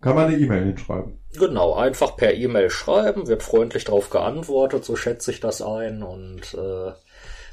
Kann 0.00 0.14
man 0.14 0.26
eine 0.26 0.36
E-Mail 0.36 0.64
hinschreiben. 0.64 1.18
genau, 1.34 1.74
einfach 1.74 2.16
per 2.16 2.34
E-Mail 2.34 2.68
schreiben, 2.70 3.28
wird 3.28 3.42
freundlich 3.42 3.84
darauf 3.84 4.10
geantwortet, 4.10 4.84
so 4.84 4.96
schätze 4.96 5.30
ich 5.30 5.40
das 5.40 5.62
ein 5.62 6.02
und 6.02 6.54
äh, 6.54 6.92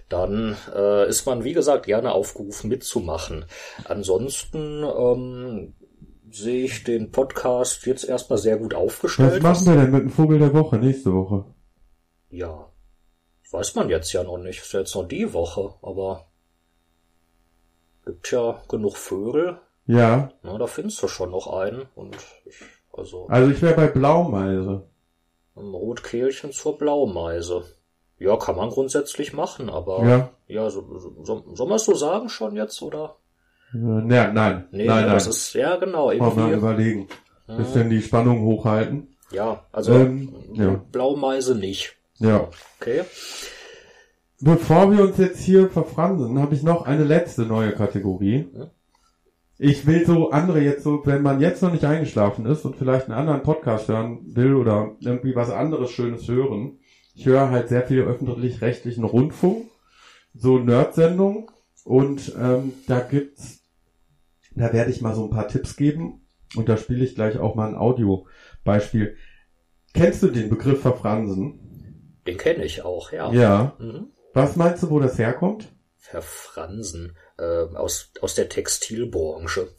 dann 0.09 0.57
äh, 0.75 1.07
ist 1.07 1.25
man, 1.27 1.43
wie 1.43 1.53
gesagt, 1.53 1.85
gerne 1.85 2.11
aufgerufen 2.13 2.67
mitzumachen. 2.69 3.45
Ansonsten 3.85 4.83
ähm, 4.83 5.75
sehe 6.31 6.65
ich 6.65 6.83
den 6.83 7.11
Podcast 7.11 7.85
jetzt 7.85 8.03
erstmal 8.03 8.37
sehr 8.39 8.57
gut 8.57 8.73
Was 8.73 8.79
aufgestellt. 8.81 9.43
machen 9.43 9.65
wir 9.65 9.75
denn 9.75 9.91
mit 9.91 10.01
dem 10.03 10.09
Vogel 10.09 10.39
der 10.39 10.53
Woche 10.53 10.77
nächste 10.77 11.13
Woche? 11.13 11.45
Ja, 12.29 12.69
weiß 13.51 13.75
man 13.75 13.89
jetzt 13.89 14.11
ja 14.13 14.23
noch 14.23 14.37
nicht. 14.37 14.59
Ist 14.61 14.73
ja 14.73 14.79
jetzt 14.81 14.95
noch 14.95 15.07
die 15.07 15.33
Woche, 15.33 15.73
aber 15.81 16.25
gibt 18.05 18.31
ja 18.31 18.61
genug 18.67 18.97
Vögel. 18.97 19.59
Ja, 19.85 20.31
Na, 20.43 20.57
da 20.57 20.67
findest 20.67 21.01
du 21.01 21.07
schon 21.07 21.31
noch 21.31 21.47
einen 21.47 21.83
und 21.95 22.15
ich, 22.45 22.55
also 22.93 23.25
also 23.27 23.49
ich 23.51 23.61
wäre 23.61 23.75
bei 23.75 23.87
Blaumeise. 23.87 24.83
ein 25.55 25.73
Rotkehlchen 25.73 26.51
zur 26.51 26.77
Blaumeise. 26.77 27.63
Ja, 28.19 28.35
kann 28.37 28.55
man 28.55 28.69
grundsätzlich 28.69 29.33
machen, 29.33 29.69
aber 29.69 30.05
Ja. 30.05 30.29
ja, 30.47 30.69
so, 30.69 30.99
so, 31.23 31.43
soll 31.55 31.67
man 31.67 31.77
es 31.77 31.85
so 31.85 31.95
sagen 31.95 32.29
schon 32.29 32.55
jetzt 32.55 32.81
oder? 32.83 33.15
Äh, 33.73 33.77
ne, 33.77 34.31
nein, 34.33 34.65
Nee, 34.71 34.85
nein, 34.85 35.03
nein. 35.05 35.13
das 35.13 35.27
ist 35.27 35.53
ja 35.53 35.75
genau 35.77 36.07
Mal, 36.07 36.17
mal 36.17 36.27
irgendwie. 36.37 36.53
überlegen. 36.57 37.07
Hm, 37.47 37.57
Bisschen 37.57 37.89
die 37.89 38.01
Spannung 38.01 38.41
hochhalten. 38.41 39.15
ja, 39.31 39.63
also 39.71 39.93
Ähm, 39.93 40.33
ja. 40.53 40.81
Blaumeise 40.91 41.55
nicht. 41.55 41.95
Ja. 42.19 42.49
Okay. 42.79 43.03
Bevor 44.41 44.91
wir 44.91 45.03
uns 45.03 45.17
jetzt 45.17 45.41
hier 45.41 45.69
verfransen, 45.69 46.39
habe 46.39 46.55
ich 46.55 46.63
noch 46.63 46.85
eine 46.85 47.03
letzte 47.03 47.43
neue 47.43 47.71
Kategorie. 47.73 48.47
Hm? 48.53 48.67
Ich 49.61 49.85
will 49.85 50.05
so 50.05 50.29
andere 50.29 50.61
jetzt 50.61 50.83
so, 50.83 51.01
wenn 51.05 51.21
man 51.21 51.41
jetzt 51.41 51.61
noch 51.61 51.71
nicht 51.73 51.83
eingeschlafen 51.83 52.45
ist 52.45 52.63
und 52.63 52.77
vielleicht 52.77 53.07
einen 53.09 53.19
anderen 53.19 53.43
Podcast 53.43 53.89
hören 53.89 54.19
will 54.23 54.53
oder 54.55 54.91
irgendwie 55.01 55.35
was 55.35 55.49
anderes 55.49 55.91
Schönes 55.91 56.25
hören. 56.29 56.79
Ich 57.13 57.25
höre 57.25 57.49
halt 57.49 57.67
sehr 57.67 57.83
viel 57.85 58.01
öffentlich-rechtlichen 58.03 59.03
Rundfunk, 59.03 59.65
so 60.33 60.59
Nerd-Sendungen 60.59 61.47
und 61.83 62.33
ähm, 62.41 62.71
da 62.87 63.01
gibt's, 63.01 63.58
da 64.51 64.73
werde 64.73 64.91
ich 64.91 65.01
mal 65.01 65.15
so 65.15 65.23
ein 65.25 65.29
paar 65.29 65.47
Tipps 65.47 65.75
geben 65.75 66.25
und 66.55 66.67
da 66.69 66.77
spiele 66.77 67.03
ich 67.05 67.15
gleich 67.15 67.37
auch 67.37 67.55
mal 67.55 67.67
ein 67.69 67.75
Audiobeispiel. 67.75 69.15
Kennst 69.93 70.21
du 70.23 70.27
den 70.27 70.49
Begriff 70.49 70.81
Verfransen? 70.81 72.21
Den 72.27 72.37
kenne 72.37 72.63
ich 72.65 72.83
auch, 72.83 73.11
ja. 73.11 73.31
Ja. 73.31 73.75
Mhm. 73.79 74.09
Was 74.33 74.55
meinst 74.55 74.83
du, 74.83 74.89
wo 74.89 74.99
das 74.99 75.17
herkommt? 75.17 75.67
Verfransen 75.97 77.17
äh, 77.37 77.43
aus 77.75 78.11
aus 78.21 78.35
der 78.35 78.49
Textilbranche. 78.49 79.69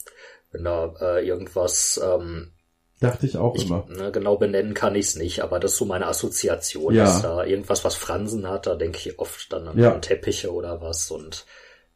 Wenn 0.51 0.63
da 0.65 0.93
äh, 0.99 1.25
irgendwas 1.25 1.99
ähm, 2.03 2.51
Dachte 2.99 3.25
ich 3.25 3.35
auch 3.37 3.55
ich, 3.55 3.65
immer. 3.65 3.85
ne, 3.89 4.11
genau 4.11 4.37
benennen 4.37 4.73
kann 4.75 4.93
ich 4.95 5.07
es 5.07 5.15
nicht, 5.15 5.39
aber 5.41 5.59
das 5.59 5.71
ist 5.71 5.77
so 5.79 5.85
meine 5.85 6.05
Assoziation, 6.07 6.93
Ja. 6.93 7.05
dass 7.05 7.21
da 7.23 7.43
irgendwas 7.43 7.83
was 7.83 7.95
Fransen 7.95 8.47
hat, 8.47 8.67
da 8.67 8.75
denke 8.75 8.97
ich 8.99 9.17
oft 9.17 9.51
dann 9.51 9.67
an, 9.69 9.79
Ja. 9.79 9.97
Teppiche 9.97 10.53
oder 10.53 10.81
was 10.81 11.09
und 11.09 11.45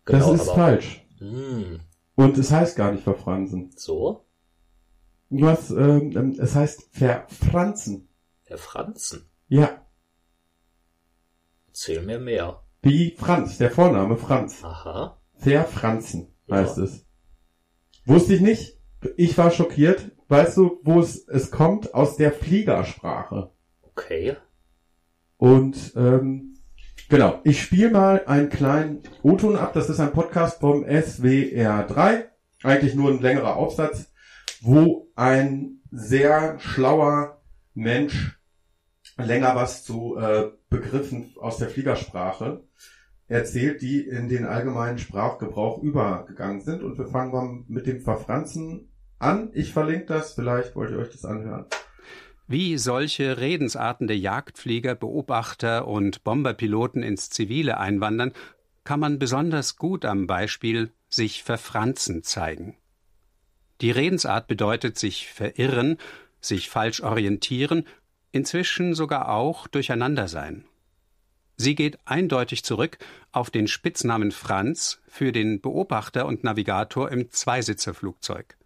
genau, 0.06 0.32
das 0.32 0.42
ist 0.42 0.50
aber 0.50 0.56
falsch. 0.58 1.06
Hm, 1.20 1.82
Und 2.16 2.38
es 2.38 2.52
heißt 2.52 2.76
gar 2.78 2.92
nicht 2.92 3.04
verfransen. 3.04 3.72
so 3.76 4.26
Du 5.30 5.48
hast, 5.48 5.72
ähm, 5.72 6.12
ähm, 6.16 6.36
es 6.40 6.56
heißt 6.56 6.90
verfranzen. 6.92 8.08
verfranzen. 8.44 9.30
Ja, 9.48 9.82
Erzähl 11.68 12.02
mir 12.04 12.20
mehr. 12.20 12.64
wie 12.82 13.12
Franz, 13.18 13.58
der 13.58 13.70
Vorname 13.72 14.16
Franz. 14.18 14.64
Aha. 14.64 15.20
Verfranzen 15.36 16.34
Ja. 16.48 16.56
heißt 16.58 16.78
es. 16.78 17.06
Wusste 18.06 18.34
ich 18.36 18.42
nicht. 18.42 18.80
Ich 19.18 19.38
war 19.38 19.52
schockiert. 19.52 20.12
Weißt 20.30 20.58
du, 20.58 20.80
wo 20.84 21.00
es, 21.02 21.28
es 21.28 21.52
kommt? 21.52 21.94
Aus 21.94 22.16
der 22.16 22.32
Fliegersprache. 22.32 23.52
Okay. 23.82 24.38
Und 25.38 25.94
ähm, 25.96 26.55
genau, 27.10 27.40
ich 27.44 27.62
spiele 27.62 27.92
mal 27.92 28.24
einen 28.26 28.50
kleinen 28.50 29.04
O-Ton 29.24 29.56
ab. 29.56 29.74
Das 29.74 29.90
ist 29.90 30.00
ein 30.00 30.14
Podcast 30.14 30.60
vom 30.60 30.84
SWR3. 30.84 32.26
Eigentlich 32.64 32.96
nur 32.96 33.12
ein 33.12 33.22
längerer 33.22 33.56
Aufsatz, 33.56 34.12
wo 34.62 35.12
ein 35.16 35.82
sehr 35.92 36.60
schlauer 36.60 37.42
Mensch 37.74 38.40
länger 39.18 39.56
was 39.56 39.84
zu 39.84 40.18
äh, 40.18 40.52
Begriffen 40.70 41.34
aus 41.40 41.58
der 41.58 41.70
Fliegersprache 41.70 42.64
erzählt, 43.28 43.82
die 43.82 44.02
in 44.02 44.30
den 44.30 44.46
allgemeinen 44.46 44.98
Sprachgebrauch 44.98 45.82
übergegangen 45.82 46.62
sind. 46.62 46.84
Und 46.84 46.98
wir 46.98 47.08
fangen 47.08 47.32
mal 47.32 47.64
mit 47.68 47.88
dem 47.88 48.02
Verfranzen 48.02 48.92
an. 49.20 49.52
Ich 49.54 49.74
verlinke 49.74 50.06
das, 50.06 50.34
vielleicht 50.34 50.76
wollt 50.76 50.92
ihr 50.92 51.00
euch 51.00 51.12
das 51.12 51.26
anhören. 51.26 51.66
Wie 52.48 52.78
solche 52.78 53.40
redensartende 53.40 54.14
Jagdflieger, 54.14 54.94
Beobachter 54.94 55.88
und 55.88 56.24
Bomberpiloten 56.24 57.02
ins 57.02 57.30
Zivile 57.30 57.80
einwandern, 57.80 58.34
kann 58.84 59.00
man 59.00 59.18
besonders 59.18 59.78
gut 59.78 60.06
am 60.06 60.28
Beispiel 60.28 60.92
sich 61.10 61.42
verfranzen 61.42 62.22
zeigen. 62.22 62.78
Die 63.82 63.90
Redensart 63.90 64.48
bedeutet 64.48 65.00
sich 65.00 65.28
verirren, 65.28 65.98
sich 66.40 66.70
falsch 66.70 67.02
orientieren, 67.02 67.88
inzwischen 68.32 68.94
sogar 68.94 69.30
auch 69.30 69.68
durcheinander 69.68 70.28
sein. 70.28 70.66
Sie 71.58 71.74
geht 71.74 71.98
eindeutig 72.06 72.64
zurück 72.64 73.00
auf 73.32 73.50
den 73.50 73.68
Spitznamen 73.68 74.32
Franz 74.32 75.02
für 75.08 75.32
den 75.32 75.62
Beobachter 75.62 76.26
und 76.26 76.44
Navigator 76.44 77.12
im 77.12 77.32
Zweisitzerflugzeug. 77.32 78.58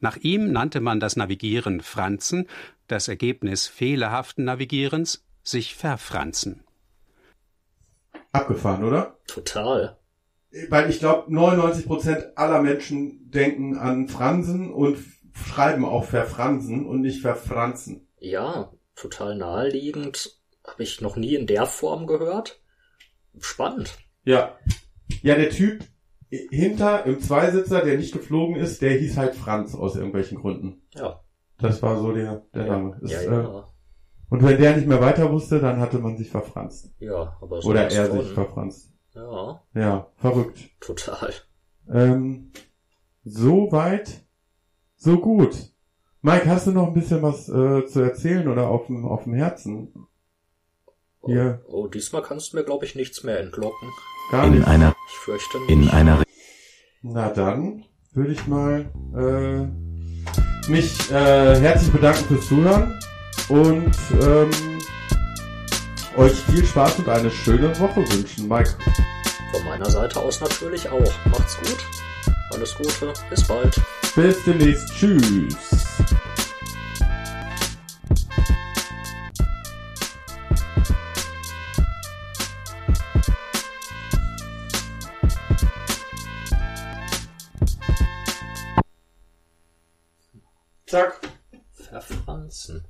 Nach 0.00 0.16
ihm 0.16 0.50
nannte 0.50 0.80
man 0.80 1.00
das 1.00 1.16
Navigieren 1.16 1.80
Franzen, 1.80 2.48
das 2.88 3.08
Ergebnis 3.08 3.66
fehlerhaften 3.66 4.44
Navigierens 4.44 5.24
sich 5.42 5.74
verfranzen. 5.74 6.64
Abgefahren, 8.32 8.84
oder? 8.84 9.18
Total. 9.26 9.98
Weil 10.68 10.90
ich 10.90 10.98
glaube, 10.98 11.30
99% 11.30 12.34
aller 12.36 12.62
Menschen 12.62 13.30
denken 13.30 13.76
an 13.76 14.08
Fransen 14.08 14.72
und 14.72 14.98
schreiben 15.32 15.84
auch 15.84 16.04
verfransen 16.04 16.86
und 16.86 17.00
nicht 17.00 17.20
verfranzen. 17.22 18.08
Ja, 18.18 18.72
total 18.94 19.36
naheliegend. 19.36 20.38
Habe 20.66 20.82
ich 20.82 21.00
noch 21.00 21.16
nie 21.16 21.34
in 21.34 21.46
der 21.46 21.66
Form 21.66 22.06
gehört. 22.06 22.60
Spannend. 23.40 23.98
Ja. 24.24 24.56
Ja, 25.22 25.34
der 25.34 25.50
Typ 25.50 25.84
hinter 26.28 27.04
im 27.04 27.20
Zweisitzer, 27.20 27.82
der 27.82 27.96
nicht 27.96 28.12
geflogen 28.12 28.56
ist, 28.56 28.80
der 28.82 28.92
hieß 28.92 29.16
halt 29.16 29.34
Franz 29.34 29.74
aus 29.74 29.96
irgendwelchen 29.96 30.38
Gründen. 30.38 30.82
Ja. 30.94 31.23
Das 31.68 31.82
war 31.82 31.98
so 31.98 32.12
der, 32.12 32.42
der 32.54 32.66
Name. 32.66 32.98
Ist, 33.02 33.12
Ja, 33.12 33.20
Äh, 33.20 33.42
ja. 33.42 33.66
und 34.30 34.42
wenn 34.42 34.58
der 34.60 34.76
nicht 34.76 34.86
mehr 34.88 35.00
weiter 35.00 35.30
wusste, 35.32 35.60
dann 35.60 35.80
hatte 35.80 35.98
man 35.98 36.16
sich 36.16 36.30
verfranst. 36.30 36.92
Ja, 36.98 37.36
aber 37.40 37.60
so 37.62 37.70
Oder 37.70 37.90
er 37.90 38.06
von. 38.06 38.20
sich 38.22 38.32
verfranst. 38.32 38.90
Ja, 39.14 39.62
Ja, 39.74 40.06
verrückt. 40.16 40.58
total. 40.80 41.32
Ähm, 41.90 42.50
so 43.24 43.70
weit, 43.72 44.22
so 44.96 45.18
gut. 45.20 45.72
Mike, 46.22 46.46
hast 46.48 46.66
du 46.66 46.72
noch 46.72 46.88
ein 46.88 46.94
bisschen 46.94 47.22
was 47.22 47.48
äh, 47.48 47.86
zu 47.86 48.00
erzählen 48.00 48.48
oder 48.48 48.68
auf 48.68 48.86
dem, 48.86 49.04
auf 49.06 49.24
dem 49.24 49.34
Herzen? 49.34 49.92
Oh, 51.20 51.30
Ja. 51.30 51.58
oh, 51.66 51.86
diesmal 51.86 52.22
kannst 52.22 52.52
du 52.52 52.56
mir, 52.56 52.64
glaube 52.64 52.84
ich, 52.86 52.94
nichts 52.94 53.22
mehr 53.22 53.38
entlocken. 53.40 53.88
Gar 54.30 54.46
In 54.46 54.54
nicht. 54.54 54.66
einer, 54.66 54.94
Ich 55.08 55.16
fürchte 55.18 55.58
nicht. 55.60 55.70
in 55.70 55.88
einer 55.90 56.22
Na 57.02 57.28
dann 57.30 57.84
würde 58.12 58.32
ich 58.32 58.46
mal 58.46 58.90
äh, 59.14 59.68
mich 60.68 61.10
äh, 61.10 61.60
herzlich 61.60 61.90
bedanken 61.92 62.24
fürs 62.26 62.48
Zuhören 62.48 62.98
und 63.48 63.92
ähm, 64.22 64.50
euch 66.16 66.32
viel 66.32 66.64
Spaß 66.64 66.98
und 67.00 67.08
eine 67.08 67.30
schöne 67.30 67.78
Woche 67.78 68.00
wünschen. 68.12 68.48
Mike, 68.48 68.70
Von 69.52 69.64
meiner 69.64 69.90
Seite 69.90 70.20
aus 70.20 70.40
natürlich 70.40 70.88
auch. 70.88 71.12
Macht's 71.26 71.56
gut. 71.58 71.78
Alles 72.52 72.74
Gute. 72.74 73.12
Bis 73.30 73.44
bald. 73.44 73.80
bis 74.14 74.44
demnächst. 74.44 74.88
Tschüss. 74.94 75.54
Zack. 90.94 91.18
Verfranzen. 91.72 92.84